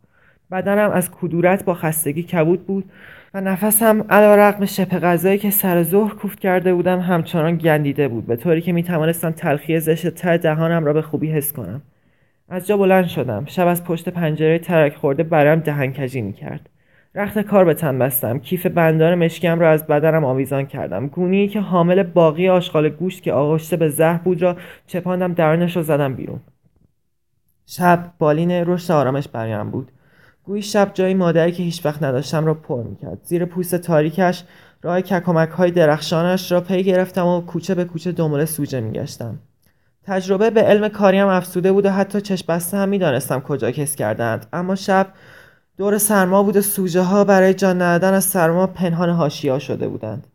بدنم 0.51 0.91
از 0.91 1.11
کدورت 1.11 1.65
با 1.65 1.73
خستگی 1.73 2.23
کبود 2.23 2.65
بود 2.65 2.91
و 3.33 3.41
نفسم 3.41 4.05
علا 4.09 4.35
رقم 4.35 4.65
شپ 4.65 4.99
غذایی 4.99 5.37
که 5.37 5.49
سر 5.49 5.83
ظهر 5.83 6.13
کوفت 6.13 6.39
کرده 6.39 6.73
بودم 6.73 6.99
همچنان 6.99 7.57
گندیده 7.57 8.07
بود 8.07 8.27
به 8.27 8.35
طوری 8.35 8.61
که 8.61 8.73
می‌توانستم 8.73 9.31
تلخی 9.31 9.79
زشت 9.79 10.09
ته 10.09 10.37
دهانم 10.37 10.85
را 10.85 10.93
به 10.93 11.01
خوبی 11.01 11.31
حس 11.31 11.53
کنم. 11.53 11.81
از 12.49 12.67
جا 12.67 12.77
بلند 12.77 13.07
شدم. 13.07 13.45
شب 13.45 13.67
از 13.67 13.83
پشت 13.83 14.09
پنجره 14.09 14.59
ترک 14.59 14.95
خورده 14.95 15.23
برایم 15.23 15.59
دهنکجی 15.59 16.21
می‌کرد. 16.21 16.69
رخت 17.15 17.39
کار 17.39 17.65
به 17.65 17.73
تن 17.73 17.99
بستم. 17.99 18.39
کیف 18.39 18.65
بندار 18.65 19.15
مشکم 19.15 19.59
را 19.59 19.69
از 19.69 19.87
بدنم 19.87 20.25
آویزان 20.25 20.65
کردم. 20.65 21.07
گونی 21.07 21.47
که 21.47 21.59
حامل 21.59 22.03
باقی 22.03 22.49
آشغال 22.49 22.89
گوشت 22.89 23.23
که 23.23 23.33
آغشته 23.33 23.77
به 23.77 23.89
زهر 23.89 24.17
بود 24.17 24.41
را 24.41 24.57
چپاندم 24.87 25.33
درونش 25.33 25.75
را 25.75 25.83
زدم 25.83 26.15
بیرون. 26.15 26.39
شب 27.65 28.11
بالین 28.19 28.51
رشد 28.51 28.91
آرامش 28.91 29.27
برایم 29.27 29.69
بود. 29.69 29.91
گویی 30.43 30.61
شب 30.61 30.91
جایی 30.93 31.13
مادری 31.13 31.51
که 31.51 31.63
هیچ 31.63 31.85
وقت 31.85 32.03
نداشتم 32.03 32.45
را 32.45 32.53
پر 32.53 32.83
می‌کرد. 32.83 33.19
زیر 33.23 33.45
پوست 33.45 33.75
تاریکش 33.75 34.43
راه 34.81 35.01
ککمک 35.01 35.49
های 35.49 35.71
درخشانش 35.71 36.51
را 36.51 36.61
پی 36.61 36.83
گرفتم 36.83 37.25
و 37.25 37.41
کوچه 37.41 37.75
به 37.75 37.85
کوچه 37.85 38.11
دنبال 38.11 38.45
سوجه 38.45 38.81
میگشتم. 38.81 39.39
تجربه 40.05 40.49
به 40.49 40.61
علم 40.61 40.87
کاریم 40.87 41.27
افسوده 41.27 41.71
بود 41.71 41.85
و 41.85 41.89
حتی 41.89 42.21
چشم 42.21 42.45
بسته 42.49 42.77
هم 42.77 42.89
می‌دانستم 42.89 43.39
کجا 43.39 43.71
کس 43.71 43.95
کردند 43.95 44.45
اما 44.53 44.75
شب 44.75 45.07
دور 45.77 45.97
سرما 45.97 46.43
بود 46.43 46.57
و 46.57 46.61
سوژه 46.61 47.01
ها 47.01 47.23
برای 47.23 47.53
جان 47.53 47.81
ندادن 47.81 48.13
از 48.13 48.23
سرما 48.23 48.67
پنهان 48.67 49.09
هاشیا 49.09 49.59
شده 49.59 49.87
بودند. 49.87 50.27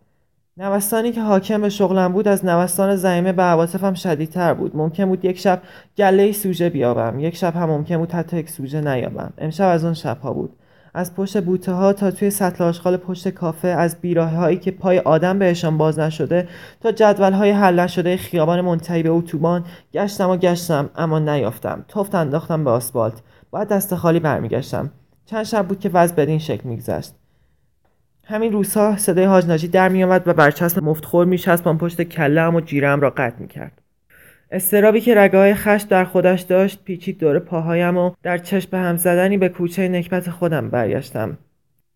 نوستانی 0.57 1.13
که 1.13 1.23
حاکم 1.23 1.61
به 1.61 1.69
شغلم 1.69 2.13
بود 2.13 2.29
از 2.29 2.45
نوستان 2.45 2.97
زمینه 2.97 3.33
به 3.33 3.43
عواطفم 3.43 3.95
شدیدتر 3.95 4.55
بود. 4.55 4.77
ممکن 4.77 5.07
بود 5.07 5.25
یک 5.25 5.39
شب 5.39 5.63
گله 5.99 6.33
سوژه 6.33 6.69
بیابم. 6.69 7.21
یک 7.21 7.37
شب 7.37 7.57
هم 7.57 7.71
ممکن 7.71 7.97
بود 7.97 8.13
حتی 8.13 8.37
یک 8.37 8.51
سوژه 8.51 8.81
نیابم. 8.81 9.33
امشب 9.39 9.69
از 9.69 9.85
اون 9.85 9.95
شبها 9.95 10.33
بود. 10.33 10.57
از 10.95 11.15
پشت 11.15 11.43
بوته 11.43 11.73
ها 11.73 11.93
تا 11.93 12.11
توی 12.11 12.31
سطل 12.31 12.65
آشغال 12.65 12.97
پشت 12.97 13.29
کافه 13.29 13.69
از 13.69 13.97
بیراه 14.01 14.31
هایی 14.31 14.57
که 14.57 14.71
پای 14.71 14.99
آدم 14.99 15.39
بهشان 15.39 15.79
باز 15.79 15.99
نشده 15.99 16.49
تا 16.81 16.93
جدول 16.93 17.33
های 17.33 17.51
حل 17.51 17.81
نشده 17.81 18.17
خیابان 18.17 18.61
منتهی 18.61 19.03
به 19.03 19.11
اتوبان 19.11 19.65
گشتم 19.93 20.31
و 20.31 20.37
گشتم 20.37 20.91
اما 20.97 21.19
نیافتم. 21.19 21.85
تفت 21.89 22.15
انداختم 22.15 22.65
به 22.65 22.71
آسفالت. 22.71 23.23
باید 23.51 23.69
دست 23.69 23.95
خالی 23.95 24.21
برمیگشتم. 24.21 24.91
چند 25.31 25.43
شب 25.43 25.67
بود 25.67 25.81
که 25.81 25.89
وضع 25.89 26.15
بدین 26.15 26.39
شکل 26.39 26.69
میگذشت. 26.69 27.15
همین 28.25 28.53
روزها 28.53 28.97
صدای 28.97 29.25
حاج 29.25 29.47
ناجی 29.47 29.69
در 29.69 29.89
میآمد 29.89 30.29
و 30.29 30.33
برچسب 30.33 30.83
مفتخور 30.83 31.27
میچسبان 31.27 31.79
پشت 31.79 32.03
کلهام 32.03 32.55
و 32.55 32.61
جیرم 32.61 33.01
را 33.01 33.11
قطع 33.11 33.39
می‌کرد. 33.39 33.83
استرابی 34.51 35.01
که 35.01 35.15
رگه 35.15 35.39
های 35.39 35.55
خش 35.55 35.83
در 35.83 36.05
خودش 36.05 36.41
داشت 36.41 36.85
پیچید 36.85 37.19
دور 37.19 37.39
پاهایم 37.39 37.97
و 37.97 38.11
در 38.23 38.39
چشم 38.39 38.77
هم 38.77 38.97
زدنی 38.97 39.39
به 39.39 39.49
کوچه 39.49 39.89
نکبت 39.89 40.31
خودم 40.31 40.71
برگشتم. 40.71 41.39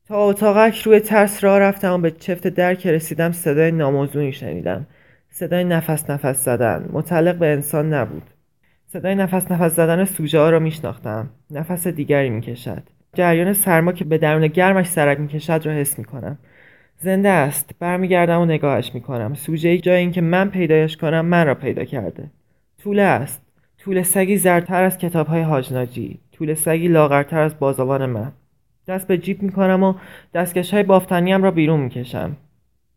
تا 0.09 0.25
اتاقک 0.25 0.83
روی 0.83 1.01
ترس 1.01 1.45
را 1.45 1.59
رفتم 1.59 1.93
و 1.93 1.99
به 1.99 2.11
چفت 2.11 2.47
در 2.47 2.75
که 2.75 2.93
رسیدم 2.93 3.33
صدای 3.33 3.73
ناموزونی 3.73 4.33
شنیدم. 4.33 4.87
صدای 5.31 5.65
نفس 5.65 6.11
نفس 6.11 6.45
زدن. 6.45 6.89
متعلق 6.93 7.37
به 7.37 7.47
انسان 7.47 7.95
نبود. 7.95 8.31
صدای 8.87 9.15
نفس 9.15 9.51
نفس 9.51 9.77
زدن 9.77 10.05
سوژه 10.05 10.39
ها 10.39 10.51
را 10.51 10.59
میشناختم. 10.59 11.31
نفس 11.51 11.87
دیگری 11.87 12.31
می‌کشد. 12.31 12.83
جریان 13.17 13.53
سرما 13.53 13.93
که 13.93 14.05
به 14.05 14.19
درون 14.19 14.47
گرمش 14.47 14.87
سرک 14.87 15.21
می‌کشد 15.21 15.61
را 15.65 15.73
حس 15.73 15.99
می‌کنم. 15.99 16.39
زنده 16.99 17.29
است. 17.29 17.71
برمیگردم 17.79 18.41
و 18.41 18.45
نگاهش 18.45 18.91
می‌کنم. 18.95 19.35
سوژه 19.35 19.79
جای 19.79 19.97
اینکه 19.97 20.21
من 20.21 20.51
پیدایش 20.51 20.97
کنم 20.97 21.27
من 21.27 21.47
را 21.47 21.55
پیدا 21.55 21.85
کرده. 21.85 22.31
طوله 22.83 23.03
است. 23.03 23.43
طول 23.79 24.03
سگی 24.03 24.37
زرتر 24.37 24.85
از 24.85 24.99
کتاب 24.99 25.27
های 25.27 25.41
حاجناجی 25.43 26.21
طول 26.33 26.55
سگی 26.55 26.89
لاغرتر 26.89 27.41
از 27.41 27.59
بازوان 27.59 28.07
من. 28.07 28.33
دست 28.89 29.07
به 29.07 29.19
جیب 29.19 29.43
می‌کنم 29.43 29.83
و 29.83 29.95
دستکش 30.35 30.75
های 30.75 30.83
بافتنیم 30.83 31.43
را 31.43 31.51
بیرون 31.51 31.81
می‌کشم. 31.81 32.37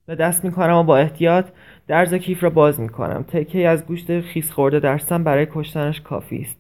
به 0.06 0.16
دست 0.16 0.46
می‌کنم 0.46 0.76
و 0.76 0.84
با 0.84 0.98
احتیاط 0.98 1.46
درز 1.88 2.14
کیف 2.14 2.44
را 2.44 2.50
باز 2.50 2.80
می‌کنم. 2.80 3.26
تکه 3.28 3.68
از 3.68 3.86
گوشت 3.86 4.22
خیس 4.22 4.52
خورده 4.52 4.80
در 4.80 4.98
سم 4.98 5.24
برای 5.24 5.48
کشتنش 5.52 6.02
کافی 6.02 6.42
است. 6.42 6.58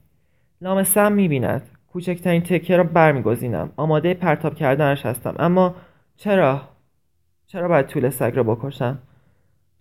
لام 0.62 0.84
سم 0.84 1.12
می‌بیند. 1.12 1.62
کوچکترین 1.96 2.42
تکه 2.42 2.78
را 2.78 2.84
برمیگزینم. 2.84 3.70
آماده 3.78 4.14
پرتاب 4.14 4.56
کردنش 4.56 5.06
هستم. 5.06 5.36
اما 5.40 5.76
چرا؟ 6.18 6.62
چرا 7.48 7.68
باید 7.68 7.86
طول 7.86 8.10
سگ 8.10 8.32
را 8.36 8.44
بکشم؟ 8.44 8.98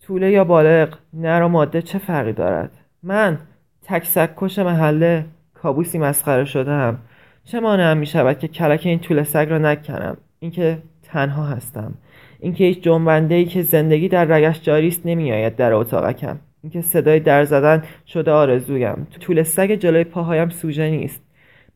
طوله 0.01 0.31
یا 0.31 0.43
بالغ 0.43 0.97
نر 1.13 1.41
و 1.41 1.47
ماده 1.47 1.81
چه 1.81 1.97
فرقی 1.97 2.33
دارد؟ 2.33 2.71
من 3.03 3.37
تک 3.83 4.05
سگ 4.05 4.29
کش 4.37 4.59
محله 4.59 5.25
کابوسی 5.53 5.97
مسخره 5.97 6.45
شدم 6.45 6.99
چه 7.43 7.59
مانعم 7.59 7.97
می 7.97 8.05
شود 8.05 8.39
که 8.39 8.47
کلک 8.47 8.81
این 8.85 8.99
طول 8.99 9.23
سگ 9.23 9.47
را 9.49 9.57
نکنم؟ 9.57 10.17
اینکه 10.39 10.77
تنها 11.03 11.45
هستم. 11.45 11.93
اینکه 12.39 12.63
هیچ 12.63 12.81
جنبنده 12.81 13.35
ای 13.35 13.45
که 13.45 13.61
زندگی 13.61 14.09
در 14.09 14.25
رگش 14.25 14.61
جاری 14.61 14.87
است 14.87 15.01
نمیآید 15.05 15.55
در 15.55 15.73
اتاقکم. 15.73 16.39
اینکه 16.63 16.81
صدای 16.81 17.19
در 17.19 17.43
زدن 17.43 17.83
شده 18.07 18.31
آرزویم. 18.31 19.07
طول 19.19 19.43
سگ 19.43 19.71
جلوی 19.71 20.03
پاهایم 20.03 20.49
سوژه 20.49 20.89
نیست. 20.89 21.24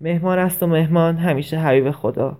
مهمان 0.01 0.39
است 0.39 0.63
و 0.63 0.67
مهمان 0.67 1.17
همیشه 1.17 1.59
حبیب 1.59 1.91
خدا. 1.91 2.37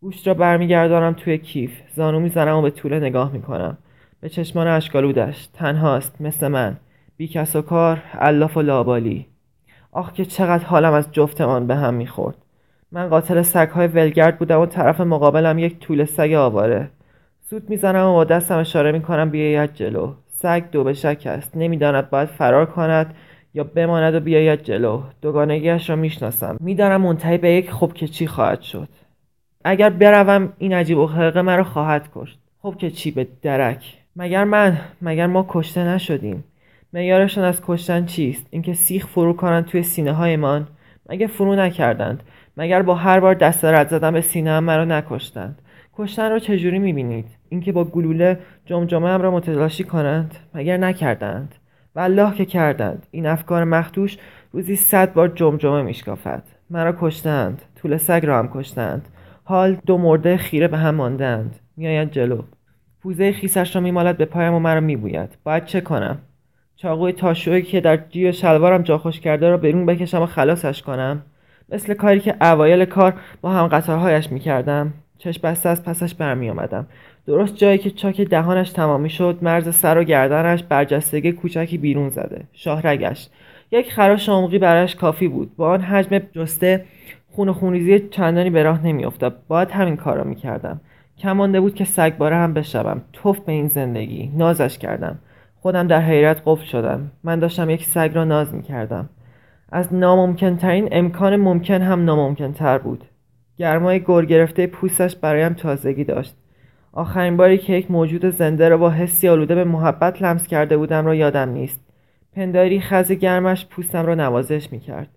گوشت 0.00 0.28
را 0.28 0.34
برمیگردانم 0.34 1.12
توی 1.12 1.38
کیف. 1.38 1.80
زانو 1.94 2.20
می‌زنم 2.20 2.56
و 2.56 2.62
به 2.62 2.70
طول 2.70 2.94
نگاه 2.94 3.32
می‌کنم. 3.32 3.78
به 4.20 4.28
چشمان 4.28 4.66
اشکالودش 4.66 5.46
تنهاست 5.46 6.20
مثل 6.20 6.48
من. 6.48 6.76
بی 7.16 7.28
کس 7.28 7.56
و 7.56 7.62
کار 7.62 8.02
الاف 8.12 8.56
و 8.56 8.62
لابالی. 8.62 9.26
آخ 9.92 10.12
که 10.12 10.24
چقدر 10.24 10.64
حالم 10.64 10.92
از 10.92 11.12
جفتمان 11.12 11.66
به 11.66 11.74
هم 11.74 11.94
می‌خورد. 11.94 12.36
من 12.92 13.08
قاتل 13.08 13.42
سگهای 13.42 13.86
ولگرد 13.86 14.38
بودم 14.38 14.60
و 14.60 14.66
طرف 14.66 15.00
مقابلم 15.00 15.58
یک 15.58 15.78
طول 15.78 16.04
سگ 16.04 16.32
آواره. 16.32 16.90
سود 17.40 17.70
می‌زنم 17.70 18.06
و 18.06 18.12
با 18.12 18.24
دستم 18.24 18.58
اشاره 18.58 18.92
می‌کنم 18.92 19.30
بیاید 19.30 19.74
جلو. 19.74 20.12
سگ 20.28 20.64
دو 20.72 20.84
به 20.84 20.92
شک 20.92 21.22
است. 21.26 21.56
نمی‌داند 21.56 22.10
باید 22.10 22.28
فرار 22.28 22.66
کند. 22.66 23.14
یا 23.54 23.64
بماند 23.64 24.14
و 24.14 24.20
بیاید 24.20 24.62
جلو. 24.62 25.02
دوگانگیش 25.22 25.90
را 25.90 25.96
می‌شناسم. 25.96 26.56
می‌دانم 26.60 27.00
منتهی 27.00 27.38
به 27.38 27.50
یک 27.50 27.70
خوب 27.70 27.94
که 27.94 28.08
چی 28.08 28.26
خواهد 28.26 28.60
شد. 28.60 28.88
اگر 29.64 29.90
بروم 29.90 30.52
این 30.58 30.72
عجیب 30.72 30.98
و 30.98 31.06
خرقه 31.06 31.42
مرا 31.42 31.64
خواهد 31.64 32.08
کشت. 32.14 32.38
خب 32.62 32.74
که 32.78 32.90
چی 32.90 33.10
به 33.10 33.26
درک. 33.42 33.94
مگر 34.16 34.44
من؟ 34.44 34.80
مگر 35.02 35.26
ما 35.26 35.46
کشته 35.48 35.84
نشدیم؟ 35.84 36.44
معیارشان 36.92 37.44
از 37.44 37.62
کشتن 37.66 38.04
چیست؟ 38.04 38.46
اینکه 38.50 38.72
سیخ 38.72 39.06
فرو 39.06 39.32
کنند 39.32 39.64
توی 39.64 39.82
سینه 39.82 40.12
هایمان 40.12 40.68
مگه 41.08 41.26
فرو 41.26 41.54
نکردند؟ 41.54 42.22
مگر 42.56 42.82
با 42.82 42.94
هر 42.94 43.20
بار 43.20 43.34
دست 43.34 43.64
رد 43.64 43.88
زدن 43.88 44.10
به 44.10 44.20
سینه 44.20 44.50
هم 44.50 44.64
مرا 44.64 44.84
نکشتند؟ 44.84 45.62
کشتن 45.94 46.30
را 46.30 46.38
چجوری 46.38 46.78
می‌بینید؟ 46.78 47.26
اینکه 47.48 47.72
با 47.72 47.84
گلوله 47.84 48.38
جمجمه 48.66 49.08
هم 49.08 49.22
را 49.22 49.30
متلاشی 49.30 49.84
کنند؟ 49.84 50.34
مگر 50.54 50.76
نکردند؟ 50.76 51.54
والله 51.94 52.34
که 52.34 52.44
کردند. 52.44 53.06
این 53.10 53.26
افکار 53.26 53.64
مختوش 53.64 54.18
روزی 54.52 54.76
صد 54.76 55.12
بار 55.12 55.28
جمجمه 55.28 55.82
میشکافد 55.82 56.42
مرا 56.70 56.96
کشتند. 57.00 57.62
طول 57.82 57.96
سگ 57.96 58.26
را 58.26 58.38
هم 58.38 58.50
کشتند. 58.54 59.08
حال 59.44 59.76
دو 59.86 59.98
مرده 59.98 60.36
خیره 60.36 60.68
به 60.68 60.78
هم 60.78 60.94
ماندند. 60.94 61.60
میآید 61.76 62.10
جلو. 62.10 62.42
پوزه 63.02 63.32
خیسش 63.32 63.76
را 63.76 63.82
میمالد 63.82 64.16
به 64.16 64.24
پایم 64.24 64.54
و 64.54 64.58
مرا 64.58 64.80
میبوید 64.80 65.38
باید 65.44 65.64
چه 65.64 65.80
کنم؟ 65.80 66.18
چاقوی 66.76 67.12
تاشویی 67.12 67.62
که 67.62 67.80
در 67.80 67.96
جیب 67.96 68.30
شلوارم 68.30 68.82
جا 68.82 68.98
خوش 68.98 69.20
کرده 69.20 69.48
را 69.48 69.56
بیرون 69.56 69.86
بکشم 69.86 70.22
و 70.22 70.26
خلاصش 70.26 70.82
کنم؟ 70.82 71.22
مثل 71.68 71.94
کاری 71.94 72.20
که 72.20 72.36
اوایل 72.40 72.84
کار 72.84 73.14
با 73.40 73.50
هم 73.50 73.66
قطارهایش 73.66 74.32
می‌کردم 74.32 74.92
چشم 75.24 75.40
بسته 75.42 75.68
از 75.68 75.84
پسش 75.84 76.14
برمی 76.14 76.50
آمدم. 76.50 76.86
درست 77.26 77.56
جایی 77.56 77.78
که 77.78 77.90
چاک 77.90 78.20
دهانش 78.20 78.70
تمامی 78.70 79.10
شد 79.10 79.38
مرز 79.42 79.74
سر 79.74 79.98
و 79.98 80.04
گردنش 80.04 80.62
برجستگی 80.62 81.32
کوچکی 81.32 81.78
بیرون 81.78 82.08
زده. 82.08 82.44
شاهرگش 82.52 83.28
یک 83.70 83.92
خراش 83.92 84.28
عمقی 84.28 84.58
برایش 84.58 84.94
کافی 84.94 85.28
بود. 85.28 85.56
با 85.56 85.70
آن 85.70 85.80
حجم 85.80 86.18
جسته 86.18 86.84
خون 87.30 87.48
و 87.48 87.52
خونریزی 87.52 88.08
چندانی 88.08 88.50
به 88.50 88.62
راه 88.62 88.86
نمیافتاد. 88.86 89.36
باید 89.48 89.70
همین 89.70 89.96
کار 89.96 90.16
را 90.16 90.24
می‌کردم. 90.24 90.80
کم 91.18 91.60
بود 91.60 91.74
که 91.74 91.84
سگباره 91.84 92.36
هم 92.36 92.54
بشوم. 92.54 93.02
توف 93.12 93.38
به 93.38 93.52
این 93.52 93.68
زندگی. 93.68 94.32
نازش 94.36 94.78
کردم. 94.78 95.18
خودم 95.60 95.86
در 95.86 96.00
حیرت 96.00 96.42
قفل 96.46 96.64
شدم. 96.64 97.10
من 97.24 97.38
داشتم 97.38 97.70
یک 97.70 97.84
سگ 97.84 98.10
را 98.14 98.24
ناز 98.24 98.54
می‌کردم. 98.54 99.08
از 99.72 99.94
ناممکن 99.94 100.56
ترین 100.56 100.88
امکان 100.92 101.36
ممکن 101.36 101.82
هم 101.82 102.04
ناممکن 102.04 102.52
تر 102.52 102.78
بود. 102.78 103.04
گرمای 103.58 104.00
گر 104.00 104.24
گرفته 104.24 104.66
پوستش 104.66 105.16
برایم 105.16 105.52
تازگی 105.52 106.04
داشت. 106.04 106.36
آخرین 106.92 107.36
باری 107.36 107.58
که 107.58 107.72
یک 107.72 107.90
موجود 107.90 108.30
زنده 108.30 108.68
را 108.68 108.76
با 108.76 108.90
حسی 108.90 109.28
آلوده 109.28 109.54
به 109.54 109.64
محبت 109.64 110.22
لمس 110.22 110.46
کرده 110.46 110.76
بودم 110.76 111.06
را 111.06 111.14
یادم 111.14 111.48
نیست. 111.48 111.80
پنداری 112.36 112.80
خز 112.80 113.12
گرمش 113.12 113.66
پوستم 113.66 114.06
را 114.06 114.14
نوازش 114.14 114.72
می‌کرد. 114.72 115.08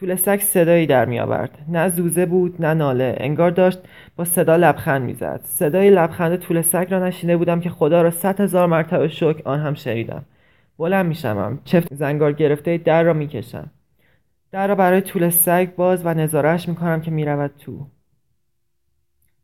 طول 0.00 0.14
سگ 0.14 0.40
صدایی 0.40 0.86
در 0.86 1.04
می 1.04 1.20
آورد 1.20 1.58
نه 1.68 1.88
زوزه 1.88 2.26
بود 2.26 2.56
نه 2.58 2.74
ناله. 2.74 3.14
انگار 3.20 3.50
داشت 3.50 3.78
با 4.16 4.24
صدا 4.24 4.56
لبخند 4.56 5.02
می‌زد. 5.02 5.40
صدای 5.44 5.90
لبخند 5.90 6.36
طول 6.36 6.62
سگ 6.62 6.86
را 6.90 7.06
نشینده 7.06 7.36
بودم 7.36 7.60
که 7.60 7.70
خدا 7.70 8.02
را 8.02 8.10
صد 8.10 8.40
هزار 8.40 8.66
مرتبه 8.66 9.08
شکر 9.08 9.42
آن 9.44 9.60
هم 9.60 9.74
شنیدم. 9.74 10.24
بلند 10.78 11.06
می‌شوم. 11.06 11.58
چفت 11.64 11.94
زنگار 11.94 12.32
گرفته 12.32 12.78
در 12.78 13.02
را 13.02 13.12
می‌کشم. 13.12 13.70
در 14.52 14.66
را 14.66 14.74
برای 14.74 15.00
طول 15.00 15.30
سگ 15.30 15.74
باز 15.74 16.06
و 16.06 16.14
نظارهش 16.14 16.68
می‌کنم 16.68 17.00
که 17.00 17.10
می‌رود 17.10 17.50
تو. 17.58 17.86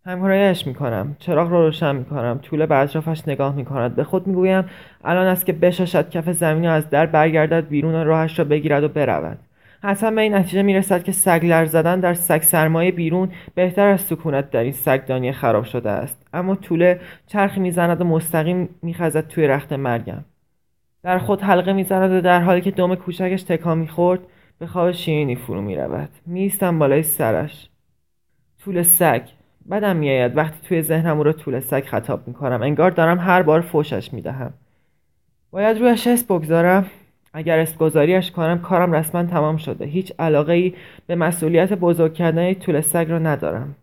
همکارایش 0.06 0.66
می‌کنم. 0.66 1.16
چراغ 1.18 1.50
را 1.50 1.64
روشن 1.64 1.96
می‌کنم. 1.96 2.38
طول 2.42 2.66
به 2.66 2.76
اطرافش 2.76 3.28
نگاه 3.28 3.54
می‌کند. 3.54 3.94
به 3.94 4.04
خود 4.04 4.26
می‌گویم 4.26 4.64
الان 5.04 5.26
است 5.26 5.46
که 5.46 5.52
بشاشد 5.52 6.10
کف 6.10 6.32
زمین 6.32 6.66
از 6.66 6.90
در 6.90 7.06
برگردد 7.06 7.68
بیرون 7.68 8.04
راهش 8.04 8.38
را 8.38 8.44
بگیرد 8.44 8.84
و 8.84 8.88
برود. 8.88 9.38
حتما 9.82 10.10
به 10.10 10.20
این 10.20 10.34
نتیجه 10.34 10.62
می‌رسد 10.62 11.02
که 11.02 11.12
سگ 11.12 11.40
لرز 11.46 11.70
زدن 11.70 12.00
در 12.00 12.14
سگ 12.14 12.42
سرمایه 12.42 12.92
بیرون 12.92 13.30
بهتر 13.54 13.86
از 13.86 14.00
سکونت 14.00 14.50
در 14.50 14.60
این 14.60 14.72
سگدانی 14.72 15.32
خراب 15.32 15.64
شده 15.64 15.90
است. 15.90 16.26
اما 16.32 16.54
طوله 16.54 17.00
چرخی 17.26 17.60
می‌زند 17.60 18.00
و 18.00 18.04
مستقیم 18.04 18.68
میخزد 18.82 19.28
توی 19.28 19.46
رخت 19.46 19.72
مرگم. 19.72 20.24
در 21.02 21.18
خود 21.18 21.42
حلقه 21.42 21.72
می‌زند 21.72 22.10
و 22.10 22.20
در 22.20 22.40
حالی 22.40 22.60
که 22.60 22.70
دم 22.70 22.94
کوچکش 22.94 23.42
تکان 23.42 23.78
می‌خورد 23.78 24.20
به 24.58 24.66
خواب 24.66 24.90
شیرینی 24.90 25.36
فرو 25.36 25.62
می‌رود. 25.62 26.08
میستم 26.26 26.78
بالای 26.78 27.02
سرش. 27.02 27.68
طول 28.64 28.82
سگ. 28.82 29.22
بدم 29.70 29.96
میآید. 29.96 30.36
وقتی 30.36 30.68
توی 30.68 30.82
ذهنم 30.82 31.16
او 31.16 31.22
را 31.22 31.32
طول 31.32 31.60
سگ 31.60 31.84
خطاب 31.84 32.28
می‌کنم. 32.28 32.62
انگار 32.62 32.90
دارم 32.90 33.18
هر 33.18 33.42
بار 33.42 33.60
فوشش 33.60 34.12
می‌دهم. 34.12 34.52
باید 35.50 35.78
رویش 35.78 36.06
اسم 36.06 36.26
بگذارم. 36.36 36.86
اگر 37.32 37.58
اسمگذاریش 37.58 38.30
کنم 38.30 38.58
کارم 38.58 38.92
رسما 38.92 39.24
تمام 39.24 39.56
شده. 39.56 39.84
هیچ 39.84 40.12
علاقه 40.18 40.52
ای 40.52 40.74
به 41.06 41.14
مسئولیت 41.14 41.72
بزرگ 41.72 42.14
کردن 42.14 42.54
طول 42.54 42.80
سگ 42.80 43.06
را 43.08 43.18
ندارم. 43.18 43.74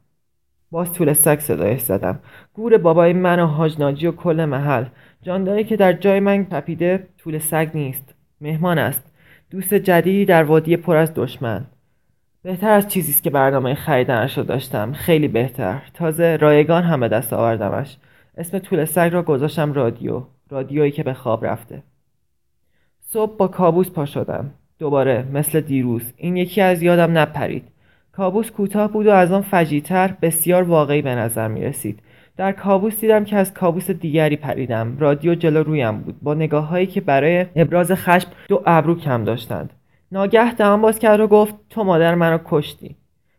باز 0.71 0.93
طول 0.93 1.13
سگ 1.13 1.39
صدایش 1.39 1.81
زدم. 1.81 2.19
گور 2.53 2.77
بابای 2.77 3.13
من 3.13 3.39
و 3.39 3.45
حاج 3.45 3.79
ناجی 3.79 4.07
و 4.07 4.11
کل 4.11 4.45
محل. 4.45 4.85
جانداری 5.21 5.63
که 5.63 5.75
در 5.75 5.93
جای 5.93 6.19
من 6.19 6.45
تپیده 6.45 7.07
طول 7.17 7.39
سگ 7.39 7.69
نیست. 7.73 8.13
مهمان 8.41 8.77
است. 8.77 9.11
دوست 9.51 9.73
جدیدی 9.73 10.25
در 10.25 10.43
وادی 10.43 10.77
پر 10.77 10.95
از 10.95 11.13
دشمن. 11.15 11.65
بهتر 12.43 12.69
از 12.69 12.87
چیزی 12.87 13.11
است 13.11 13.23
که 13.23 13.29
برنامه 13.29 13.75
خریدنش 13.75 14.37
رو 14.37 14.43
داشتم. 14.43 14.93
خیلی 14.93 15.27
بهتر. 15.27 15.81
تازه 15.93 16.37
رایگان 16.41 16.83
هم 16.83 16.99
به 16.99 17.07
دست 17.07 17.33
آوردمش. 17.33 17.97
اسم 18.37 18.59
طول 18.59 18.85
سگ 18.85 19.09
را 19.13 19.23
گذاشتم 19.23 19.73
رادیو. 19.73 20.23
رادیویی 20.49 20.91
که 20.91 21.03
به 21.03 21.13
خواب 21.13 21.45
رفته. 21.45 21.83
صبح 23.01 23.37
با 23.37 23.47
کابوس 23.47 23.89
پا 23.89 24.05
شدم. 24.05 24.51
دوباره 24.79 25.25
مثل 25.33 25.61
دیروز. 25.61 26.13
این 26.17 26.37
یکی 26.37 26.61
از 26.61 26.83
یادم 26.83 27.17
نپرید. 27.17 27.67
کابوس 28.11 28.51
کوتاه 28.51 28.91
بود 28.91 29.05
و 29.05 29.11
از 29.11 29.31
آن 29.31 29.41
فجیتر 29.41 30.13
بسیار 30.21 30.63
واقعی 30.63 31.01
به 31.01 31.15
نظر 31.15 31.47
می 31.47 31.61
رسید 31.61 31.99
در 32.37 32.51
کابوس 32.51 33.01
دیدم 33.01 33.23
که 33.23 33.37
از 33.37 33.53
کابوس 33.53 33.91
دیگری 33.91 34.35
پریدم. 34.35 34.97
رادیو 34.99 35.35
جلو 35.35 35.63
رویم 35.63 35.97
بود. 35.97 36.15
با 36.21 36.33
نگاه 36.33 36.67
هایی 36.67 36.85
که 36.85 37.01
برای 37.01 37.45
ابراز 37.55 37.91
خشم 37.91 38.29
دو 38.47 38.63
ابرو 38.65 38.95
کم 38.95 39.23
داشتند. 39.23 39.73
ناگه 40.11 40.53
دهان 40.53 40.81
باز 40.81 40.99
کرد 40.99 41.19
و 41.19 41.27
گفت 41.27 41.55
تو 41.69 41.83
مادر 41.83 42.15
منو 42.15 42.37
کشتی. 42.45 42.95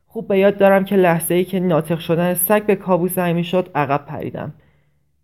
خوب 0.06 0.28
به 0.28 0.38
یاد 0.38 0.58
دارم 0.58 0.84
که 0.84 0.96
لحظه 0.96 1.34
ای 1.34 1.44
که 1.44 1.60
ناطق 1.60 1.98
شدن 1.98 2.34
سگ 2.34 2.66
به 2.66 2.76
کابوس 2.76 3.14
زمین 3.14 3.42
شد 3.42 3.70
عقب 3.74 4.06
پریدم. 4.06 4.54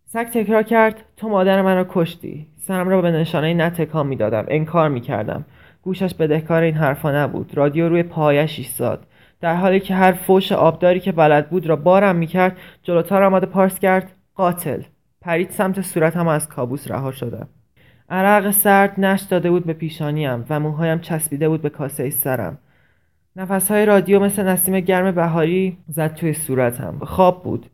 سگ 0.05 0.25
تکرار 0.25 0.63
کرد 0.63 1.05
تو 1.17 1.29
مادر 1.29 1.63
منو 1.63 1.85
کشتی. 1.89 2.47
سرم 2.57 2.89
را 2.89 3.03
به 3.03 3.11
نشانه 3.11 3.55
نه 3.55 3.71
تکان 3.71 4.07
می‌دادم. 4.07 4.45
انکار 4.49 4.89
می‌کردم. 4.89 5.45
گوشش 5.83 6.15
بدهکار 6.15 6.63
این 6.63 6.75
حرفا 6.75 7.13
نبود. 7.13 7.51
رادیو 7.55 7.89
روی 7.89 8.03
پایش 8.03 8.59
ایستاد. 8.59 9.07
در 9.43 9.57
حالی 9.57 9.81
که 9.81 9.95
هر 9.95 10.13
فوش 10.13 10.53
آبداری 10.53 11.01
که 11.01 11.13
بلد 11.13 11.51
بود 11.51 11.67
را 11.67 11.77
بارم 11.77 12.17
می‌کرد 12.17 12.57
جلوتر 12.83 13.23
آمده 13.23 13.47
پارس 13.47 13.79
کرد 13.79 14.13
قاتل. 14.35 14.83
پرید 15.21 15.51
سمت 15.51 15.81
صورتم 15.81 16.29
از 16.29 16.49
کابوس 16.49 16.91
رها 16.91 17.13
شدم 17.13 17.49
عرق 18.11 18.51
سرد 18.51 19.01
نش 19.01 19.21
داده 19.21 19.51
بود 19.51 19.67
به 19.67 19.73
پیشانیم 19.73 20.45
و 20.51 20.61
موهایم 20.61 20.99
چسبیده 20.99 21.49
بود 21.49 21.63
به 21.63 21.69
کاسه 21.69 22.11
سرم. 22.11 22.59
نفسهای 23.37 23.87
رادیو 23.87 24.21
مثل 24.21 24.45
نسیم 24.49 24.81
گرم 24.81 25.11
بهاری 25.11 25.77
زد 25.89 26.15
توی 26.15 26.33
صورتم. 26.33 26.99
خواب 27.03 27.43
بود. 27.43 27.67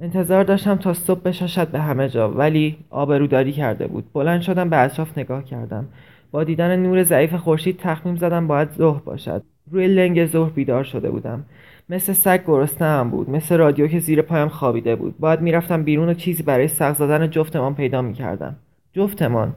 انتظار 0.00 0.44
داشتم 0.44 0.76
تا 0.76 0.92
صبح 0.92 1.20
بشاشد 1.20 1.68
به 1.68 1.80
همه 1.80 2.08
جا 2.08 2.30
ولی 2.30 2.78
آبروداری 2.90 3.52
کرده 3.52 3.86
بود. 3.86 4.12
بلند 4.12 4.40
شدم 4.40 4.70
به 4.70 4.76
اطراف 4.76 5.18
نگاه 5.18 5.44
کردم. 5.44 5.88
با 6.30 6.44
دیدن 6.44 6.76
نور 6.76 7.02
ضعیف 7.02 7.34
خورشید 7.34 7.78
تخمیم 7.78 8.16
زدم 8.16 8.46
باید 8.46 8.70
ظهر 8.72 9.00
باشد. 9.00 9.42
روی 9.70 9.86
لنگ 9.86 10.26
ظهر 10.26 10.50
بیدار 10.50 10.84
شده 10.84 11.10
بودم. 11.10 11.44
مثل 11.88 12.12
سگ 12.12 12.40
گرسنهام 12.46 13.10
بود 13.10 13.30
مثل 13.30 13.56
رادیو 13.56 13.86
که 13.86 13.98
زیر 13.98 14.22
پایم 14.22 14.48
خوابیده 14.48 14.96
بود. 14.96 15.18
باید 15.18 15.40
می‌رفتم 15.40 15.82
بیرون 15.82 16.08
و 16.08 16.14
چیزی 16.14 16.42
برای 16.42 16.68
سق 16.68 16.94
زدن 16.94 17.30
جفتمان 17.30 17.74
پیدا 17.74 18.02
می‌کردم. 18.02 18.56
جفتمان. 18.92 19.54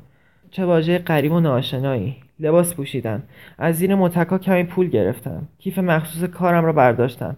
چه 0.52 0.66
واژه 0.66 0.98
غریب 0.98 1.32
و 1.32 1.40
ناآشنایی. 1.40 2.16
لباس 2.40 2.76
پوشیدن. 2.76 3.24
از 3.58 3.76
زیر 3.76 3.96
متکا 3.96 4.38
کمی 4.38 4.64
پول 4.64 4.90
گرفتم. 4.90 5.48
کیف 5.60 5.80
مخصوص 5.80 6.30
کارم 6.30 6.66
را 6.66 6.74
برداشتم. 6.74 7.38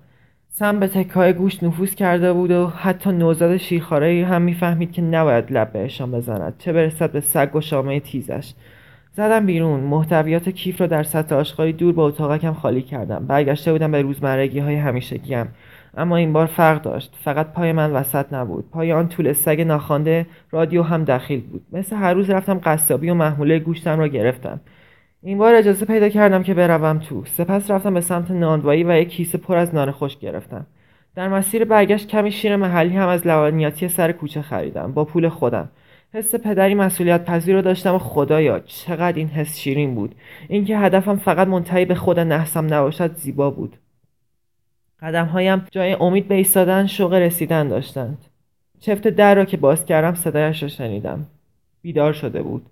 سم 0.49 0.79
به 0.79 0.87
تکای 0.87 1.33
گوشت 1.33 1.63
نفوذ 1.63 1.95
کرده 1.95 2.33
بود 2.33 2.51
و 2.51 2.67
حتی 2.67 3.11
نوزاد 3.11 3.57
شیرخواره 3.57 4.25
هم 4.25 4.41
می‌فهمید 4.41 4.91
که 4.91 5.01
نباید 5.01 5.51
لب 5.51 5.71
بهشان 5.71 6.11
بزند. 6.11 6.53
چه 6.57 6.73
برسد 6.73 7.11
به 7.11 7.19
سگ 7.19 7.55
و 7.55 7.61
شامه 7.61 7.99
تیزش. 7.99 8.53
زدم 9.15 9.45
بیرون. 9.45 9.79
محتویات 9.79 10.49
کیف 10.49 10.81
را 10.81 10.87
در 10.87 11.03
سطح 11.03 11.35
آشغالی 11.35 11.73
دور 11.73 11.93
به 11.93 12.01
اتاقکم 12.01 12.53
خالی 12.53 12.81
کردم. 12.81 13.25
برگشته 13.27 13.71
بودم 13.71 13.91
به 13.91 14.01
روزمرگی 14.01 14.59
های 14.59 14.75
همیشگیم. 14.75 15.47
اما 15.97 16.15
این 16.17 16.33
بار 16.33 16.45
فرق 16.45 16.81
داشت. 16.81 17.15
فقط 17.23 17.53
پای 17.53 17.71
من 17.71 17.91
وسط 17.91 18.33
نبود. 18.33 18.69
پای 18.71 18.91
آن 18.91 19.07
طول 19.07 19.33
سگ 19.33 19.61
ناخوانده 19.61 20.25
رادیو 20.51 20.83
هم 20.83 21.03
دخیل 21.03 21.41
بود. 21.41 21.61
مثل 21.71 21.95
هر 21.95 22.13
روز 22.13 22.29
رفتم 22.29 22.61
قصابی 22.63 23.09
و 23.09 23.13
محموله 23.13 23.59
گوشتم 23.59 23.99
را 23.99 24.07
گرفتم. 24.07 24.59
این 25.23 25.37
بار 25.37 25.55
اجازه 25.55 25.85
پیدا 25.85 26.09
کردم 26.09 26.43
که 26.43 26.53
بروم 26.53 26.99
تو. 26.99 27.25
سپس 27.25 27.71
رفتم 27.71 27.93
به 27.93 28.01
سمت 28.01 28.31
ناندوایی 28.31 28.83
و 28.83 28.97
یک 28.97 29.09
کیسه 29.09 29.37
پر 29.37 29.57
از 29.57 29.75
نان 29.75 29.91
خوش 29.91 30.17
گرفتم. 30.17 30.65
در 31.15 31.29
مسیر 31.29 31.65
برگشت 31.65 32.07
کمی 32.07 32.31
شیر 32.31 32.55
محلی 32.55 32.95
هم 32.95 33.07
از 33.07 33.27
لوانیاتی 33.27 33.87
سر 33.87 34.11
کوچه 34.11 34.41
خریدم. 34.41 34.91
با 34.93 35.05
پول 35.05 35.29
خودم. 35.29 35.69
حس 36.15 36.35
پدری 36.35 36.75
مسئولیت 36.75 37.25
پذیر 37.25 37.55
رو 37.55 37.61
داشتم 37.61 37.95
و 37.95 37.99
خدایا 37.99 38.59
چقدر 38.59 39.17
این 39.17 39.27
حس 39.27 39.57
شیرین 39.57 39.95
بود. 39.95 40.15
اینکه 40.49 40.77
هدفم 40.77 41.15
فقط 41.15 41.47
منتهی 41.47 41.85
به 41.85 41.95
خود 41.95 42.19
نحسم 42.19 42.73
نباشد 42.73 43.15
زیبا 43.15 43.51
بود. 43.51 43.77
قدمهایم 45.01 45.65
جای 45.71 45.93
امید 45.93 46.27
به 46.27 46.35
ایستادن 46.35 46.85
شوق 46.85 47.13
رسیدن 47.13 47.67
داشتند. 47.67 48.25
چفت 48.79 49.07
در 49.07 49.35
را 49.35 49.45
که 49.45 49.57
باز 49.57 49.85
کردم 49.85 50.13
صدایش 50.13 50.63
را 50.63 50.69
شنیدم. 50.69 51.25
بیدار 51.81 52.13
شده 52.13 52.43
بود. 52.43 52.65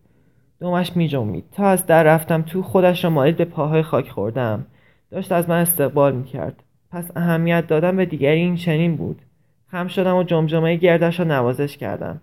دومش 0.60 0.96
می 0.96 1.08
جمید. 1.08 1.44
تا 1.52 1.68
از 1.68 1.86
در 1.86 2.04
رفتم 2.04 2.42
تو 2.42 2.62
خودش 2.62 3.04
را 3.04 3.10
مالید 3.10 3.38
به 3.38 3.46
پاهای 3.46 3.84
خاک 3.84 4.10
خوردم. 4.10 4.66
داشت 5.12 5.32
از 5.32 5.50
من 5.50 5.62
استقبال 5.62 6.16
می 6.16 6.24
کرد. 6.24 6.64
پس 6.92 7.12
اهمیت 7.16 7.68
دادم 7.68 7.98
به 7.98 8.06
دیگری 8.06 8.40
این 8.40 8.56
چنین 8.56 8.96
بود. 8.96 9.22
خم 9.68 9.88
شدم 9.88 10.16
و 10.16 10.24
جمجمه 10.24 10.76
گردش 10.76 11.20
را 11.20 11.26
نوازش 11.26 11.78
کردم. 11.78 12.22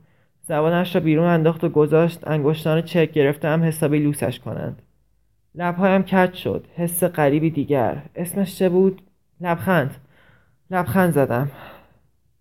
زبانش 0.51 0.95
را 0.95 1.01
بیرون 1.01 1.27
انداخت 1.27 1.65
و 1.65 1.69
گذاشت 1.69 2.29
انگشتان 2.29 2.83
چک 2.83 3.13
گرفته 3.13 3.49
هم 3.49 3.63
حسابی 3.63 3.99
لوسش 3.99 4.41
کنند. 4.41 4.83
لبهایم 5.55 6.03
کج 6.03 6.35
شد 6.35 6.67
حس 6.77 7.05
غریبی 7.05 7.51
دیگر. 7.51 7.97
اسمش 8.17 8.59
چه 8.59 8.69
بود؟ 8.69 9.03
لبخند. 9.41 9.95
لبخند 10.71 11.13
زدم. 11.13 11.51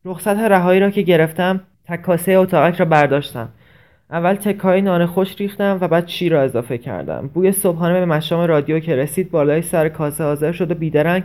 رخصت 0.06 0.28
رهایی 0.28 0.80
را 0.80 0.90
که 0.90 1.02
گرفتم 1.02 1.62
تکاسه 1.86 2.32
اتاقک 2.32 2.80
را 2.80 2.86
برداشتم. 2.86 3.50
اول 4.10 4.34
تکای 4.34 4.82
نان 4.82 5.06
خوش 5.06 5.36
ریختم 5.42 5.78
و 5.82 5.88
بعد 5.88 6.08
شیر 6.08 6.34
را 6.34 6.42
اضافه 6.42 6.78
کردم. 6.78 7.28
بوی 7.34 7.52
صبحانه 7.52 8.00
به 8.00 8.06
مشام 8.06 8.40
رادیو 8.40 8.80
که 8.80 8.96
رسید 8.96 9.32
بالای 9.32 9.62
سر 9.62 9.90
کاسه 9.90 10.24
حاضر 10.24 10.52
شد 10.52 10.72
و 10.72 10.76
بیدرنگ 10.76 11.24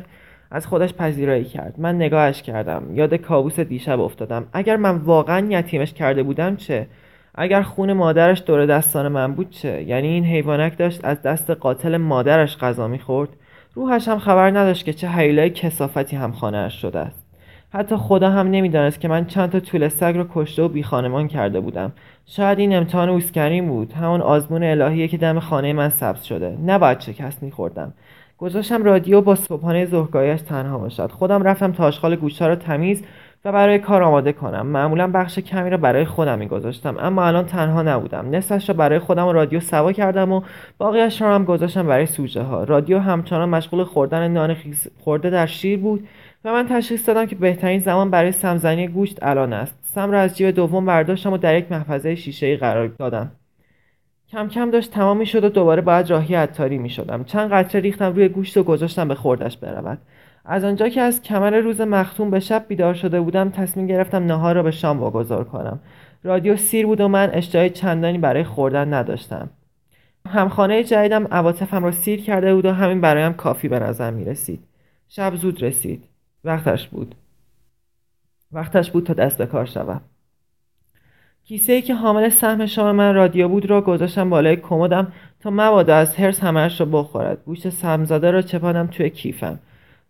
از 0.55 0.67
خودش 0.67 0.95
پذیرایی 0.95 1.45
کرد. 1.45 1.75
من 1.79 1.97
نگاهش 1.97 2.43
کردم. 2.43 2.83
یاد 2.93 3.15
کابوس 3.15 3.61
دیشب 3.61 4.01
افتادم. 4.01 4.47
اگر 4.53 4.77
من 4.77 4.97
واقعا 4.97 5.47
یتیمش 5.51 5.93
کرده 5.93 6.23
بودم 6.23 6.57
چه؟ 6.57 6.87
اگر 7.35 7.63
خون 7.63 7.93
مادرش 7.93 8.43
دور 8.47 8.67
دستان 8.67 9.09
من 9.09 9.33
بود 9.33 9.51
چه؟ 9.51 9.83
یعنی 9.83 10.09
این 10.09 10.25
حیوانک 10.25 10.79
داشت 10.79 11.01
از 11.05 11.23
دست 11.23 11.51
قاتل 11.51 11.97
مادرش 11.97 12.59
غذا 12.59 12.89
می‌خورد؟ 12.89 13.29
روحش 13.75 14.09
هم 14.09 14.19
خبر 14.19 14.51
نداشت 14.51 14.85
که 14.85 14.93
چه 14.93 15.09
حیلای 15.09 15.51
کسافتی 15.51 16.17
هم 16.17 16.33
خانهاش 16.33 16.83
شده 16.83 16.99
است. 16.99 17.27
حتی 17.73 17.97
خدا 17.97 18.31
هم 18.31 18.51
نمی‌دانست 18.51 19.01
که 19.01 19.09
من 19.09 19.25
چند 19.25 19.51
تا 19.51 19.61
طول 19.61 19.89
سگ 19.89 20.17
رو 20.17 20.27
کشته 20.35 20.63
و 20.63 20.69
بیخانمان 20.69 21.29
کرده 21.29 21.61
بودم. 21.61 21.93
شاید 22.27 22.59
این 22.59 22.77
امتحان 22.77 23.09
اوسکرین 23.09 23.69
بود. 23.69 23.93
همون 23.93 24.21
آزمون 24.21 24.63
الهیه 24.63 25.09
که 25.09 25.17
دم 25.17 25.39
خانه 25.39 25.73
من 25.73 25.89
سبز 25.89 26.23
شده. 26.23 26.59
نباید 26.67 27.01
شکست 27.01 27.43
میخوردم. 27.43 27.93
گذاشتم 28.45 28.85
رادیو 28.85 29.21
با 29.21 29.35
صبحانه 29.35 29.87
ظهرگاهیش 29.87 30.41
تنها 30.41 30.79
باشد. 30.79 31.11
خودم 31.11 31.43
رفتم 31.43 31.73
تا 31.73 31.85
آشغال 31.85 32.17
گوشتا 32.17 32.47
را 32.47 32.57
تمیز 32.57 33.03
و 33.45 33.53
برای 33.53 33.79
کار 33.79 34.03
آماده 34.03 34.33
کنم. 34.33 34.67
معمولا 34.67 35.07
بخش 35.07 35.39
کمی 35.39 35.71
را 35.71 35.77
برای 35.77 36.05
خودم 36.05 36.39
میگذاشتم 36.39 36.97
اما 36.99 37.25
الان 37.25 37.47
تنها 37.47 37.83
نبودم. 37.83 38.31
نصفش 38.31 38.69
را 38.69 38.75
برای 38.75 38.99
خودم 38.99 39.27
و 39.27 39.33
رادیو 39.33 39.61
سوا 39.61 39.93
کردم 39.93 40.33
و 40.33 40.43
باقیش 40.79 41.23
را 41.23 41.35
هم 41.35 41.45
گذاشتم 41.45 41.87
برای 41.87 42.07
سوژه 42.07 42.43
ها 42.43 42.65
رادیو 42.65 42.99
همچنان 42.99 43.49
مشغول 43.49 43.85
خوردن 43.85 44.29
نان 44.29 44.55
خیز 44.55 44.89
خورده 44.99 45.31
در 45.31 45.47
شیر 45.47 45.79
بود 45.79 46.09
و 46.45 46.53
من 46.53 46.67
تشخیص 46.69 47.09
دادم 47.09 47.27
که 47.27 47.37
بهترین 47.37 47.79
زمان 47.79 48.11
برای 48.11 48.33
سمزنی 48.33 48.89
گوشت 48.89 49.19
الان 49.23 49.53
است. 49.53 49.75
سم 49.83 50.11
را 50.11 50.21
از 50.21 50.37
جیب 50.37 50.51
دوم 50.51 50.87
برداشتم 50.87 51.33
و 51.33 51.37
در 51.37 51.59
یک 51.59 51.73
محفظه 51.73 52.15
شیشه 52.15 52.57
قرار 52.57 52.89
دادم. 52.89 53.33
کم 54.35 54.49
کم 54.49 54.71
داشت 54.71 54.91
تمام 54.91 55.25
شد 55.25 55.45
و 55.45 55.49
دوباره 55.49 55.83
باید 55.83 56.11
راهی 56.11 56.35
عطاری 56.35 56.79
می 56.79 56.91
شدم. 56.91 57.25
چند 57.25 57.51
قطره 57.51 57.81
ریختم 57.81 58.13
روی 58.13 58.29
گوشت 58.29 58.57
و 58.57 58.63
گذاشتم 58.63 59.09
به 59.09 59.15
خوردش 59.15 59.57
برود. 59.57 59.99
از 60.45 60.65
آنجا 60.65 60.89
که 60.89 61.01
از 61.01 61.23
کمر 61.23 61.57
روز 61.57 61.81
مختوم 61.81 62.31
به 62.31 62.41
شب 62.41 62.65
بیدار 62.69 62.95
شده 62.95 63.21
بودم 63.21 63.51
تصمیم 63.51 63.87
گرفتم 63.87 64.25
نهار 64.25 64.55
را 64.55 64.63
به 64.63 64.71
شام 64.71 65.01
واگذار 65.01 65.45
کنم. 65.45 65.81
رادیو 66.23 66.57
سیر 66.57 66.87
بود 66.87 67.01
و 67.01 67.09
من 67.09 67.31
اشتهای 67.33 67.71
چندانی 67.71 68.19
برای 68.19 68.45
خوردن 68.45 68.95
نداشتم. 68.95 69.51
همخانه 70.29 70.85
جدیدم 70.85 71.27
عواطفم 71.27 71.85
را 71.85 71.91
سیر 71.91 72.23
کرده 72.23 72.55
بود 72.55 72.65
و 72.65 72.73
همین 72.73 73.01
برایم 73.01 73.33
کافی 73.33 73.69
به 73.69 73.79
نظر 73.79 74.11
می 74.11 74.25
رسید. 74.25 74.61
شب 75.09 75.35
زود 75.35 75.63
رسید. 75.63 76.05
وقتش 76.45 76.89
بود. 76.89 77.15
وقتش 78.53 78.91
بود 78.91 79.07
تا 79.07 79.15
دست 79.15 79.39
به 79.39 79.47
کار 79.47 79.65
شوم. 79.65 80.01
کیسه 81.45 81.73
ای 81.73 81.83
که 81.83 81.95
حامل 81.95 82.29
سهم 82.29 82.67
شام 82.67 82.97
من 82.97 83.15
رادیو 83.15 83.49
بود 83.49 83.71
را 83.71 83.81
گذاشتم 83.81 84.31
بالای 84.31 84.57
کمدم 84.57 85.13
تا 85.41 85.51
مبادا 85.51 85.97
از 85.97 86.17
هرس 86.17 86.41
همهاش 86.41 86.81
را 86.81 86.87
بخورد. 86.87 87.45
گوشت 87.45 87.69
سمزاده 87.69 88.31
را 88.31 88.43
چپانم 88.43 88.87
توی 88.87 89.11
کیفم. 89.11 89.59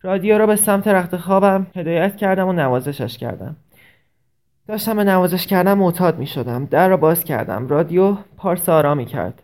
رادیو 0.02 0.38
را 0.38 0.46
به 0.46 0.56
سمت 0.56 0.88
رخت 0.88 1.16
خوابم 1.16 1.66
هدایت 1.76 2.16
کردم 2.16 2.48
و 2.48 2.52
نوازشش 2.52 3.18
کردم. 3.18 3.56
داشتم 4.68 4.96
به 4.96 5.04
نوازش 5.04 5.46
کردم 5.46 5.78
معتاد 5.78 6.18
می 6.18 6.26
شدم 6.26 6.64
در 6.64 6.88
را 6.88 6.96
باز 6.96 7.24
کردم. 7.24 7.68
رادیو 7.68 8.16
پارس 8.36 8.68
آرامی 8.68 9.06
کرد. 9.06 9.42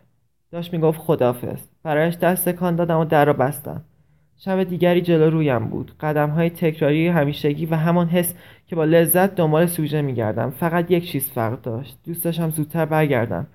داشت 0.51 0.73
می‌گفت 0.73 0.99
خدافظ 0.99 1.59
برایش 1.83 2.17
دست 2.17 2.49
کان 2.49 2.75
دادم 2.75 2.99
و 2.99 3.05
در 3.05 3.25
را 3.25 3.33
بستم. 3.33 3.81
شب 4.45 4.63
دیگری 4.63 5.01
جلو 5.01 5.29
رویم 5.29 5.59
بود. 5.59 5.91
قدم 5.99 6.29
های 6.29 6.49
تکراری 6.49 7.07
همیشگی 7.07 7.65
و 7.65 7.75
همان 7.75 8.07
حس 8.07 8.33
که 8.67 8.75
با 8.75 8.85
لذت 8.85 9.35
دنبال 9.35 9.65
سوژه 9.65 10.01
میگردم. 10.01 10.49
فقط 10.49 10.91
یک 10.91 11.11
چیز 11.11 11.31
فرق 11.31 11.61
داشت. 11.61 11.97
دوست 12.05 12.23
داشتم 12.23 12.49
زودتر 12.49 12.85
برگردم. 12.85 13.47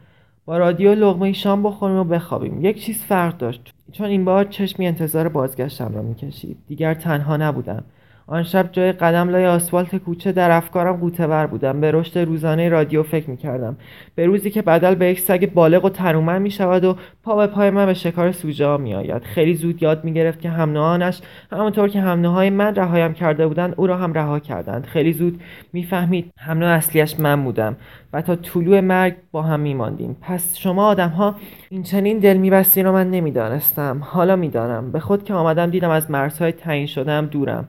با 0.45 0.59
رادیو 0.59 0.95
لغمه 0.95 1.33
شام 1.33 1.63
بخوریم 1.63 1.97
و 1.97 2.05
بخوابیم. 2.05 2.65
یک 2.65 2.83
چیز 2.83 3.05
فرق 3.05 3.37
داشت. 3.37 3.75
چون 3.93 4.07
این 4.07 4.25
بار 4.25 4.45
چشمی 4.45 4.87
انتظار 4.87 5.29
بازگشتم 5.29 5.95
را 5.95 6.03
می‌کشید. 6.03 6.57
دیگر 6.69 6.95
تنها 6.95 7.37
نبودم. 7.37 7.85
آن 8.29 8.43
شب 8.43 8.69
جای 8.73 8.93
قدم 8.93 9.29
لای 9.29 9.47
آسفالت 9.47 9.97
کوچه 9.97 10.33
در 10.33 10.51
افکارم 10.51 10.97
قوتور 10.97 11.47
بودم. 11.47 11.81
به 11.81 11.91
رشد 11.91 12.19
روزانه 12.19 12.69
رادیو 12.69 13.03
فکر 13.03 13.31
می‌کردم. 13.31 13.77
به 14.15 14.27
روزی 14.27 14.51
که 14.51 14.63
بدل 14.63 14.95
به 14.95 15.07
یک 15.07 15.21
سگ 15.21 15.53
بالغ 15.55 15.85
و 15.85 15.89
تنومند 15.89 16.43
می‌شود 16.43 16.85
و 16.85 16.97
پا 17.23 17.37
به 17.37 17.47
پای 17.47 17.71
من 17.71 17.87
به 17.87 17.95
شکار 17.95 18.33
سوژه 18.33 18.67
ها 18.67 18.77
میآید. 18.77 19.23
خیلی 19.23 19.55
زود 19.55 19.83
یاد 19.83 20.05
می‌گرفت 20.05 20.41
که 20.41 20.51
همنوعانش 20.51 21.21
همانطور 21.53 21.89
که 21.89 22.01
همنوهای 22.01 22.51
من 22.51 22.75
رهایم 22.75 23.13
کرده 23.13 23.47
بودند 23.47 23.75
او 23.77 23.87
را 23.87 23.97
هم 23.97 24.13
رها 24.13 24.39
کردند. 24.39 24.85
خیلی 24.85 25.13
زود 25.13 25.41
می‌فهمید 25.73 26.33
همنوع 26.39 26.69
اصلیش 26.69 27.21
من 27.21 27.45
بودم 27.45 27.77
و 28.13 28.23
تا 28.23 28.37
طلوع 28.37 28.81
مرگ 28.81 29.15
با 29.33 29.43
هم 29.43 29.61
میماندیم. 29.61 30.17
پس 30.21 30.57
شما 30.57 30.87
آدم 30.87 31.09
ها 31.09 31.35
این 31.71 31.83
چنین 31.83 32.19
دل 32.19 32.37
میبستین 32.37 32.87
رو 32.87 32.93
من 32.93 33.11
نمی‌دانستم. 33.11 33.99
حالا 34.01 34.37
می‌دانم. 34.37 34.93
به 34.93 35.01
خود 35.01 35.25
که 35.25 35.35
آمدم 35.35 35.71
دیدم 35.71 35.91
از 35.91 36.11
مرزهای 36.11 36.53
تعیین 36.53 36.87
شدم 36.87 37.27
دورم. 37.27 37.69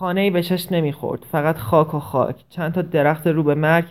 خانه 0.00 0.20
ای 0.20 0.30
به 0.30 0.42
چشم 0.42 0.74
نمی‌خورد 0.74 1.26
فقط 1.32 1.58
خاک 1.58 1.94
و 1.94 1.98
خاک 1.98 2.44
چند 2.48 2.72
تا 2.72 2.82
درخت 2.82 3.26
رو 3.26 3.42
به 3.42 3.54
مرگ 3.54 3.84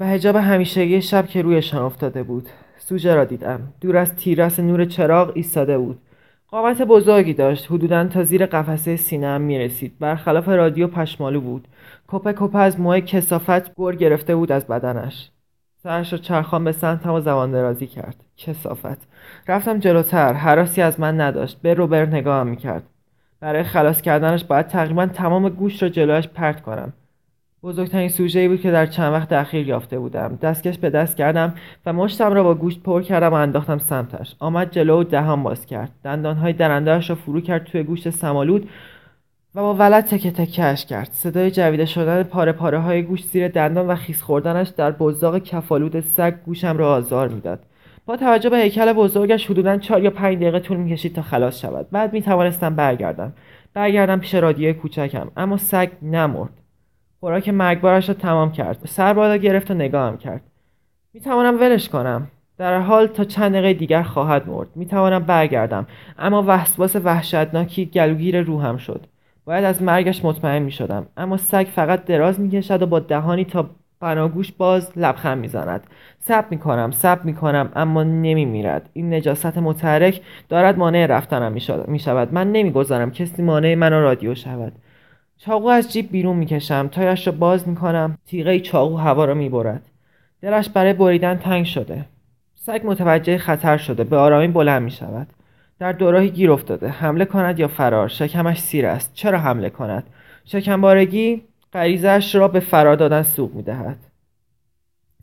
و 0.00 0.06
هجاب 0.06 0.36
همیشگی 0.36 1.02
شب 1.02 1.26
که 1.26 1.42
رویشان 1.42 1.82
افتاده 1.82 2.22
بود. 2.22 2.48
سوژه 2.78 3.14
را 3.14 3.24
دیدم. 3.24 3.60
دور 3.80 3.96
از 3.96 4.16
تیرس 4.16 4.60
نور 4.60 4.84
چراغ 4.84 5.32
ایستاده 5.34 5.78
بود. 5.78 5.98
قامت 6.48 6.82
بزرگی 6.82 7.34
داشت. 7.34 7.72
حدودا 7.72 8.04
تا 8.04 8.22
زیر 8.22 8.46
قفسه 8.46 8.96
سینه 8.96 9.26
هم 9.26 9.40
می‌رسید. 9.40 9.98
برخلاف 9.98 10.48
رادیو 10.48 10.86
پشمالو 10.86 11.40
بود. 11.40 11.68
کپه 12.08 12.32
کپه 12.32 12.58
از 12.58 12.80
موهای 12.80 13.00
کسافت 13.00 13.74
گور 13.74 13.96
گرفته 13.96 14.36
بود 14.36 14.52
از 14.52 14.66
بدنش. 14.66 15.30
سرش 15.82 16.12
را 16.12 16.18
چرخان 16.18 16.64
به 16.64 16.72
سمتم 16.72 17.12
و 17.12 17.20
زبان 17.20 17.50
درازی 17.50 17.86
کرد. 17.86 18.24
کسافت 18.36 19.08
رفتم 19.48 19.78
جلوتر. 19.78 20.32
حراسی 20.32 20.82
از 20.82 21.00
من 21.00 21.20
نداشت. 21.20 21.62
به 21.62 21.74
روبر 21.74 22.06
نگاهم 22.06 22.46
می‌کرد. 22.46 22.82
برای 23.44 23.62
خلاص 23.62 24.00
کردنش 24.00 24.44
باید 24.44 24.66
تقریبا 24.66 25.06
تمام 25.06 25.48
گوشت 25.48 25.82
را 25.82 25.88
جلویش 25.88 26.28
پرت 26.28 26.62
کنم. 26.62 26.92
بزرگترین 27.62 28.08
سوژه 28.08 28.48
بود 28.48 28.60
که 28.60 28.70
در 28.70 28.86
چند 28.86 29.12
وقت 29.12 29.32
اخیر 29.32 29.68
یافته 29.68 29.98
بودم. 29.98 30.38
دستکش 30.42 30.78
به 30.78 30.90
دست 30.90 31.16
کردم 31.16 31.54
و 31.86 31.92
مشتم 31.92 32.32
را 32.32 32.42
با 32.42 32.54
گوشت 32.54 32.82
پر 32.82 33.02
کردم 33.02 33.30
و 33.30 33.34
انداختم 33.34 33.78
سمتش. 33.78 34.36
آمد 34.38 34.70
جلو 34.70 35.00
و 35.00 35.04
دهان 35.04 35.42
باز 35.42 35.66
کرد. 35.66 35.90
دندانهای 36.04 36.52
درندهاش 36.52 37.10
را 37.10 37.16
فرو 37.16 37.40
کرد 37.40 37.64
توی 37.64 37.82
گوشت 37.82 38.10
سمالود 38.10 38.68
و 39.54 39.60
با 39.60 39.74
ولد 39.74 40.04
تکهش 40.04 40.84
کرد. 40.84 41.08
صدای 41.12 41.50
جویده 41.50 41.84
شدن 41.84 42.22
پاره 42.22 42.52
پاره 42.52 42.78
های 42.78 43.02
گوشت 43.02 43.24
زیر 43.24 43.48
دندان 43.48 43.86
و 43.86 43.94
خیس 43.94 44.22
خوردنش 44.22 44.68
در 44.68 44.90
بزاق 44.90 45.38
کفالود 45.38 46.00
سگ 46.00 46.34
گوشم 46.46 46.78
را 46.78 46.92
آزار 46.94 47.28
می‌داد. 47.28 47.60
با 48.06 48.16
توجه 48.16 48.50
به 48.50 48.58
هیکل 48.58 48.92
بزرگش 48.92 49.50
حدودا 49.50 49.78
چهار 49.78 50.02
یا 50.02 50.10
پنج 50.10 50.36
دقیقه 50.36 50.60
طول 50.60 50.76
می‌کشید 50.76 51.14
تا 51.14 51.22
خلاص 51.22 51.60
شود. 51.60 51.90
بعد 51.90 52.12
می 52.12 52.22
توانستم 52.22 52.76
برگردم. 52.76 53.32
برگردم 53.74 54.20
پیش 54.20 54.34
رادیوی 54.34 54.72
کوچکم 54.72 55.30
اما 55.36 55.56
سگ 55.56 55.90
نمرد. 56.02 56.50
خوراک 57.20 57.48
مرگبارش 57.48 58.08
را 58.08 58.14
تمام 58.14 58.52
کرد. 58.52 58.78
سر 58.84 59.12
بالا 59.12 59.36
گرفت 59.36 59.70
و 59.70 59.74
نگاهم 59.74 60.18
کرد. 60.18 60.40
می 61.14 61.20
توانم 61.20 61.60
ولش 61.60 61.88
کنم. 61.88 62.26
در 62.58 62.80
حال 62.80 63.06
تا 63.06 63.24
چند 63.24 63.52
دقیقه 63.52 63.72
دیگر 63.72 64.02
خواهد 64.02 64.48
مرد. 64.48 64.68
می 64.74 64.86
توانم 64.86 65.22
برگردم. 65.22 65.86
اما 66.18 66.44
وسواس 66.46 66.96
وحشتناکی 66.96 67.86
گلوگیر 67.86 68.42
روحم 68.42 68.76
شد. 68.76 69.06
باید 69.44 69.64
از 69.64 69.82
مرگش 69.82 70.24
مطمئن 70.24 70.62
می 70.62 70.70
شدم 70.70 71.06
اما 71.16 71.36
سگ 71.36 71.66
فقط 71.74 72.04
دراز 72.04 72.40
می 72.40 72.50
کشد 72.50 72.82
و 72.82 72.86
با 72.86 72.98
دهانی 72.98 73.44
تا 73.44 73.70
بناگوش 74.04 74.52
باز 74.52 74.92
لبخند 74.96 75.38
می‌زند. 75.38 75.86
سب 76.18 76.44
می‌کنم 76.50 76.90
سب 76.90 77.24
می‌کنم 77.24 77.72
اما 77.76 78.02
نمیمیرد. 78.02 78.90
این 78.92 79.14
نجاست 79.14 79.58
متحرک 79.58 80.20
دارد 80.48 80.78
مانع 80.78 81.06
رفتنم 81.06 81.52
می‌شود. 81.86 82.34
من 82.34 82.52
نمی‌گذارم 82.52 83.10
کسی 83.10 83.42
مانع 83.42 83.74
من 83.74 83.92
رادیو 83.92 84.34
شود. 84.34 84.72
چاقو 85.38 85.68
از 85.68 85.92
جیب 85.92 86.10
بیرون 86.10 86.36
می‌کشم. 86.36 86.88
تایش 86.88 87.26
را 87.26 87.32
باز 87.32 87.68
می‌کنم. 87.68 88.18
تیغه 88.26 88.60
چاقو 88.60 88.96
هوا 88.96 89.24
را 89.24 89.34
می‌برد. 89.34 89.82
دلش 90.42 90.68
برای 90.68 90.92
بریدن 90.92 91.36
تنگ 91.36 91.64
شده. 91.64 92.04
سگ 92.54 92.80
متوجه 92.84 93.38
خطر 93.38 93.76
شده. 93.76 94.04
به 94.04 94.16
آرامی 94.16 94.48
بلند 94.48 94.82
می‌شود. 94.82 95.26
در 95.78 95.92
دوراهی 95.92 96.30
گیر 96.30 96.52
افتاده. 96.52 96.88
حمله 96.88 97.24
کند 97.24 97.60
یا 97.60 97.68
فرار؟ 97.68 98.08
شکمش 98.08 98.60
سیر 98.60 98.86
است. 98.86 99.14
چرا 99.14 99.38
حمله 99.38 99.70
کند؟ 99.70 100.04
شکمبارگی؟ 100.44 101.42
غریزش 101.74 102.34
را 102.34 102.48
به 102.48 102.60
فرار 102.60 102.96
دادن 102.96 103.22
سوق 103.22 103.54
می‌دهد. 103.54 103.96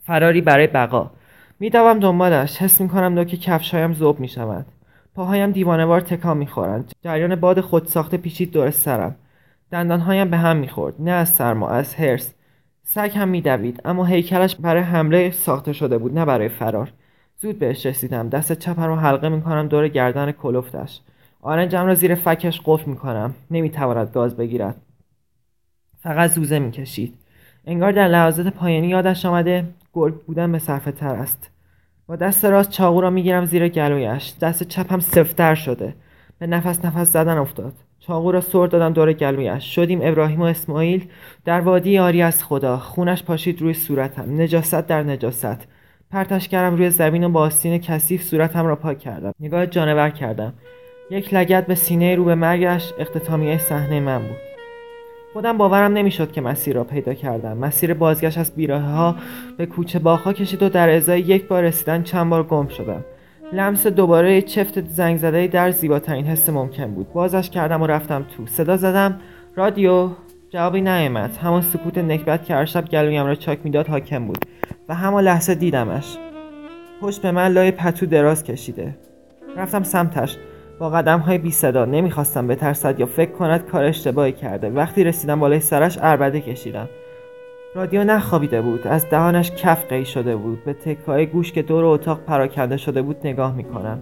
فراری 0.04 0.42
برای 0.42 0.68
بقا. 0.68 1.12
میدوم 1.60 2.00
دنبالش. 2.00 2.58
حس 2.58 2.82
می‌کنم 2.82 3.14
نوک 3.14 3.28
کفشهایم 3.28 3.94
ذوب 3.94 4.20
می‌شوند 4.20 4.66
پاهایم 5.16 5.52
دیوانهوار 5.52 6.02
تکان 6.02 6.38
می‌خورند. 6.38 6.92
جریان 7.02 7.36
باد 7.36 7.62
خودساخته 7.62 8.18
پیچید 8.18 8.52
دور 8.52 8.72
سرم. 8.72 9.16
دندانهایم 9.72 10.30
به 10.30 10.38
هم 10.38 10.58
می‌خورد. 10.58 10.96
نه 11.00 11.12
از 11.12 11.30
سرما 11.30 11.70
از 11.70 11.96
هرس 11.96 12.34
سگ 12.84 13.12
هم 13.16 13.28
میدوید 13.28 13.82
اما 13.86 14.06
هیکلش 14.06 14.56
برای 14.56 14.84
حمله 14.84 15.32
ساخته 15.32 15.74
شده 15.74 15.98
بود 15.98 16.18
نه 16.18 16.26
برای 16.26 16.50
فرار. 16.50 16.92
زود 17.38 17.60
بهش 17.60 17.86
رسیدم. 17.86 18.30
دست 18.30 18.54
چپم 18.54 18.84
رو 18.84 18.96
حلقه 18.96 19.30
می‌کنم 19.30 19.68
دور 19.68 19.88
گردن 19.88 20.32
کلفتش 20.32 21.00
آرنجم 21.42 21.86
را 21.86 21.96
زیر 21.96 22.16
فکش 22.16 22.62
قفل 22.66 22.92
می‌کنم. 22.92 23.34
نمی‌تواند 23.52 24.12
گاز 24.14 24.38
بگیرد. 24.38 24.76
فقط 26.04 26.30
زوزه 26.30 26.60
می‌کشید. 26.60 27.14
انگار 27.68 27.92
در 27.92 28.08
لحظات 28.08 28.48
پایانی 28.48 28.88
یادش 28.88 29.26
آمده 29.26 29.66
گرگ 29.94 30.16
بودن 30.16 30.52
به 30.52 30.60
صرفه 30.60 30.92
تر 30.92 31.16
است. 31.16 31.52
با 32.08 32.16
دست 32.16 32.46
راست 32.46 32.72
چاقو 32.72 33.02
را 33.02 33.10
می‌گیرم 33.10 33.46
زیر 33.46 33.68
گلویش. 33.68 34.34
دست 34.42 34.64
چپم 34.64 35.00
سفتر 35.00 35.56
شده. 35.56 35.96
به 36.40 36.48
نفس 36.48 36.86
نفس 36.86 37.12
زدن 37.12 37.38
افتاد. 37.38 37.74
چاقو 38.00 38.32
را 38.32 38.42
سر 38.42 38.68
دادم 38.68 38.94
دور 38.94 39.14
گلویش. 39.14 39.76
شدیم 39.76 40.00
ابراهیم 40.04 40.42
و 40.42 40.44
اسماعیل 40.44 41.08
در 41.46 41.60
وادی 41.60 41.98
آری 41.98 42.22
از 42.22 42.44
خدا. 42.44 42.78
خونش 42.78 43.24
پاشید 43.24 43.62
روی 43.62 43.74
صورتم. 43.74 44.42
نجاست 44.42 44.88
در 44.88 45.04
نجاست. 45.04 45.68
پرتش 46.12 46.48
کردم 46.48 46.76
روی 46.78 46.90
زمین 46.90 47.24
و 47.24 47.30
با 47.30 47.42
آستین 47.42 47.78
کثیف 47.78 48.24
صورتم 48.24 48.66
را 48.66 48.76
پاک 48.76 49.00
کردم. 49.00 49.34
نگاه 49.40 49.66
جانور 49.66 50.10
کردم. 50.10 50.54
یک 51.12 51.34
لگت 51.34 51.68
به 51.68 51.76
سینه 51.76 52.16
رو 52.16 52.24
به 52.24 52.36
مرگش. 52.36 52.94
اختتامیه 53.00 53.58
صحنه 53.58 54.00
من 54.00 54.20
بود. 54.20 54.51
خودم 55.34 55.58
باورم 55.58 55.94
نمی‌شد 55.94 56.32
که 56.32 56.42
مسیر 56.42 56.76
را 56.76 56.84
پیدا 56.84 57.14
کردم. 57.14 57.58
مسیر 57.58 57.94
بازگشت 57.94 58.38
از 58.38 58.56
بیراه 58.56 58.82
ها 58.82 59.16
به 59.58 59.66
کوچه 59.66 60.00
باخا 60.00 60.34
کشید 60.34 60.64
و 60.64 60.70
در 60.70 60.90
ازای 60.90 61.20
یک 61.20 61.48
بار 61.48 61.64
رسیدن 61.64 62.04
چند 62.04 62.30
بار 62.30 62.44
گم 62.44 62.68
شدم. 62.68 63.06
لمس 63.54 63.88
دوباره 63.88 64.42
چفت 64.42 64.88
زنگ 64.88 65.18
زده 65.18 65.48
در 65.48 65.72
زیباترین 65.72 66.26
حس 66.26 66.50
ممکن 66.50 66.92
بود. 66.92 67.14
بازش 67.14 67.50
کردم 67.50 67.82
و 67.82 67.88
رفتم 67.88 68.26
تو. 68.38 68.46
صدا 68.46 68.78
زدم. 68.78 69.20
رادیو 69.56 70.10
جوابی 70.50 70.82
نیامد 70.82 71.38
همان 71.38 71.62
سکوت 71.62 71.98
نکبت 71.98 72.46
که 72.46 72.54
هر 72.54 72.66
شب 72.66 72.90
گلویم 72.90 73.26
را 73.26 73.36
چاک 73.36 73.60
می‌داد 73.64 73.88
حاکم 73.88 74.26
بود. 74.26 74.46
و 74.90 74.96
همان 74.96 75.24
لحظه 75.24 75.56
دیدمش. 75.56 76.18
پشت 77.02 77.22
به 77.22 77.32
من 77.32 77.52
لای 77.52 77.72
پتو 77.72 78.06
دراز 78.06 78.44
کشیده. 78.44 78.98
رفتم 79.58 79.84
سمتش. 79.84 80.38
با 80.82 80.90
قدم 80.90 81.20
های 81.20 81.38
بی 81.38 81.52
صدا. 81.52 81.86
نمی‌خواستم 81.86 82.48
بترسد 82.48 83.00
یا 83.00 83.06
فکر 83.06 83.32
کند 83.32 83.66
کار 83.66 83.84
اشتباهی 83.84 84.32
کرده. 84.32 84.70
وقتی 84.70 85.04
رسیدم 85.04 85.40
بالای 85.40 85.60
سرش 85.60 85.98
اربده 86.02 86.42
کشیدم. 86.42 86.90
رادیو 87.76 88.04
نخوابیده 88.04 88.62
بود. 88.62 88.88
از 88.88 89.10
دهانش 89.10 89.52
کف 89.52 89.86
قی 89.90 90.06
شده 90.06 90.36
بود. 90.36 90.64
به 90.66 90.74
تکای 90.74 91.26
گوش 91.26 91.52
که 91.52 91.62
دور 91.62 91.86
اتاق 91.86 92.20
پراکنده 92.20 92.78
شده 92.78 93.02
بود 93.02 93.18
نگاه 93.24 93.56
می‌کنم. 93.56 94.00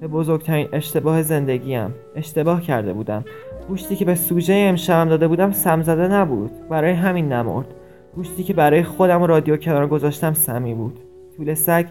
به 0.00 0.08
بزرگترین 0.08 0.68
اشتباه 0.72 1.22
زندگیم. 1.22 1.94
اشتباه 2.16 2.62
کرده 2.62 2.92
بودم. 2.92 3.24
گوشتی 3.68 3.96
که 3.96 4.04
به 4.04 4.14
سوژه 4.14 4.54
امشبم 4.54 5.08
داده 5.08 5.28
بودم 5.28 5.52
سمزده 5.52 6.08
نبود. 6.08 6.50
برای 6.68 6.92
همین 6.92 7.32
نمرد. 7.32 7.74
گوشتی 8.14 8.42
که 8.42 8.54
برای 8.54 8.82
خودم 8.82 9.22
و 9.22 9.26
رادیو 9.26 9.56
کنار 9.56 9.86
گذاشتم 9.86 10.32
سمی 10.32 10.74
بود. 10.74 11.00
طول 11.36 11.54
سگ 11.54 11.86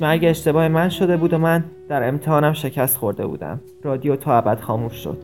مرگ 0.00 0.24
اشتباه 0.24 0.68
من 0.68 0.88
شده 0.88 1.16
بود 1.16 1.32
و 1.32 1.38
من 1.38 1.64
در 1.88 2.08
امتحانم 2.08 2.52
شکست 2.52 2.96
خورده 2.96 3.26
بودم. 3.26 3.60
رادیو 3.82 4.16
تا 4.16 4.38
ابد 4.38 4.60
خاموش 4.60 4.92
شد. 4.92 5.18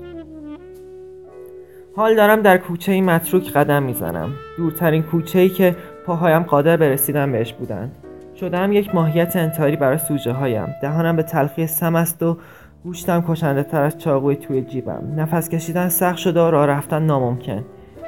حال 1.97 2.17
دارم 2.17 2.41
در 2.41 2.59
کوچه 2.59 3.01
متروک 3.01 3.53
قدم 3.53 3.83
می‌زنم. 3.83 4.31
دورترین 4.57 5.03
کوچه 5.03 5.39
ای 5.39 5.49
که 5.49 5.77
پاهایم 6.07 6.43
قادر 6.43 6.77
به 6.77 6.89
رسیدن 6.89 7.33
بهش 7.33 7.53
بودند 7.53 7.97
شدم 8.41 8.73
یک 8.73 8.95
ماهیت 8.95 9.37
انتحاری 9.37 9.77
برای 9.77 9.99
سوژه 9.99 10.33
هایم 10.33 10.69
دهانم 10.83 11.17
به 11.17 11.23
تلخی 11.23 11.67
سم 11.67 11.97
است 11.97 12.23
و 12.23 12.39
گوشتم 12.85 13.25
کشنده 13.29 13.63
تر 13.63 13.83
از 13.83 13.99
چاقوی 13.99 14.37
توی 14.37 14.63
جیبم. 14.63 15.13
نفس 15.17 15.49
کشیدن 15.49 15.89
سخت 15.89 16.19
شده 16.19 16.41
و 16.41 16.51
راه 16.51 16.67
رفتن 16.67 17.03
ناممکن. 17.03 17.65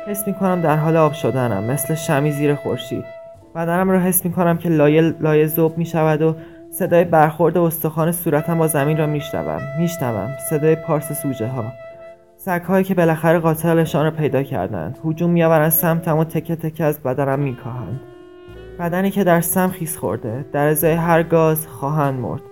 حس 0.06 0.26
می‌کنم 0.26 0.60
در 0.60 0.76
حال 0.76 0.96
آب 0.96 1.12
شدنم 1.12 1.64
مثل 1.64 1.94
شمی 1.94 2.32
زیر 2.32 2.54
خورشید. 2.54 3.23
بدنم 3.54 3.90
را 3.90 4.00
حس 4.00 4.24
می 4.24 4.32
کنم 4.32 4.58
که 4.58 4.68
لایه 4.68 5.14
لایه 5.20 5.46
زوب 5.46 5.78
می 5.78 5.86
شود 5.86 6.22
و 6.22 6.36
صدای 6.70 7.04
برخورد 7.04 7.58
استخوان 7.58 8.12
صورتم 8.12 8.58
با 8.58 8.66
زمین 8.66 8.96
را 8.96 9.06
میشنوم 9.06 9.60
میشنوم. 9.78 10.30
صدای 10.50 10.76
پارس 10.76 11.22
سوژه 11.22 11.48
ها 11.48 11.64
سگهایی 12.36 12.84
که 12.84 12.94
بالاخره 12.94 13.38
قاتلشان 13.38 14.04
را 14.04 14.10
پیدا 14.10 14.42
کردند. 14.42 14.98
هجوم 15.04 15.30
میآورند 15.30 15.70
سمتم 15.70 16.18
و 16.18 16.24
تکه 16.24 16.56
تکه 16.56 16.84
از 16.84 17.02
بدنم 17.02 17.38
میکاهند. 17.38 18.00
بدنی 18.78 19.10
که 19.10 19.24
در 19.24 19.40
سم 19.40 19.68
خیس 19.68 19.96
خورده. 19.96 20.44
در 20.52 20.66
ازای 20.66 20.92
هر 20.92 21.22
گاز 21.22 21.66
خواهند 21.66 22.20
مرد. 22.20 22.42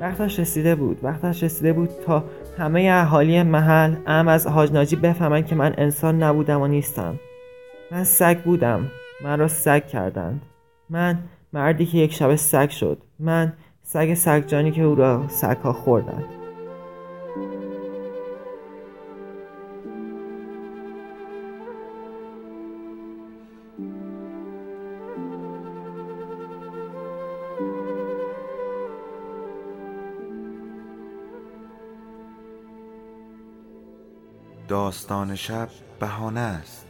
وقتش 0.00 0.40
رسیده 0.40 0.74
بود. 0.74 0.98
وقتش 1.02 1.42
رسیده 1.42 1.72
بود 1.72 1.90
تا 2.06 2.24
همه 2.58 2.90
اهالی 2.92 3.42
محل 3.42 3.94
ام 4.06 4.28
از 4.28 4.46
حاج 4.46 4.72
ناجی 4.72 4.96
بفهمند 4.96 5.46
که 5.46 5.54
من 5.54 5.74
انسان 5.78 6.22
نبودم 6.22 6.60
و 6.60 6.66
نیستم. 6.66 7.14
من 7.90 8.04
سگ 8.04 8.38
بودم. 8.38 8.86
من 9.24 9.38
را 9.38 9.48
سگ 9.48 9.86
کردند. 9.86 10.42
من 10.90 11.18
مردی 11.52 11.86
که 11.86 11.98
یک 11.98 12.12
شب 12.12 12.34
سگ 12.34 12.70
شد. 12.70 13.02
من 13.18 13.52
سگ 13.82 14.14
سگجانی 14.14 14.70
که 14.70 14.82
او 14.82 14.94
را 14.94 15.28
سگها 15.28 15.72
خوردند. 15.72 16.24
داستان 34.68 35.34
شب 35.34 35.68
بهانه 36.00 36.40
است. 36.40 36.89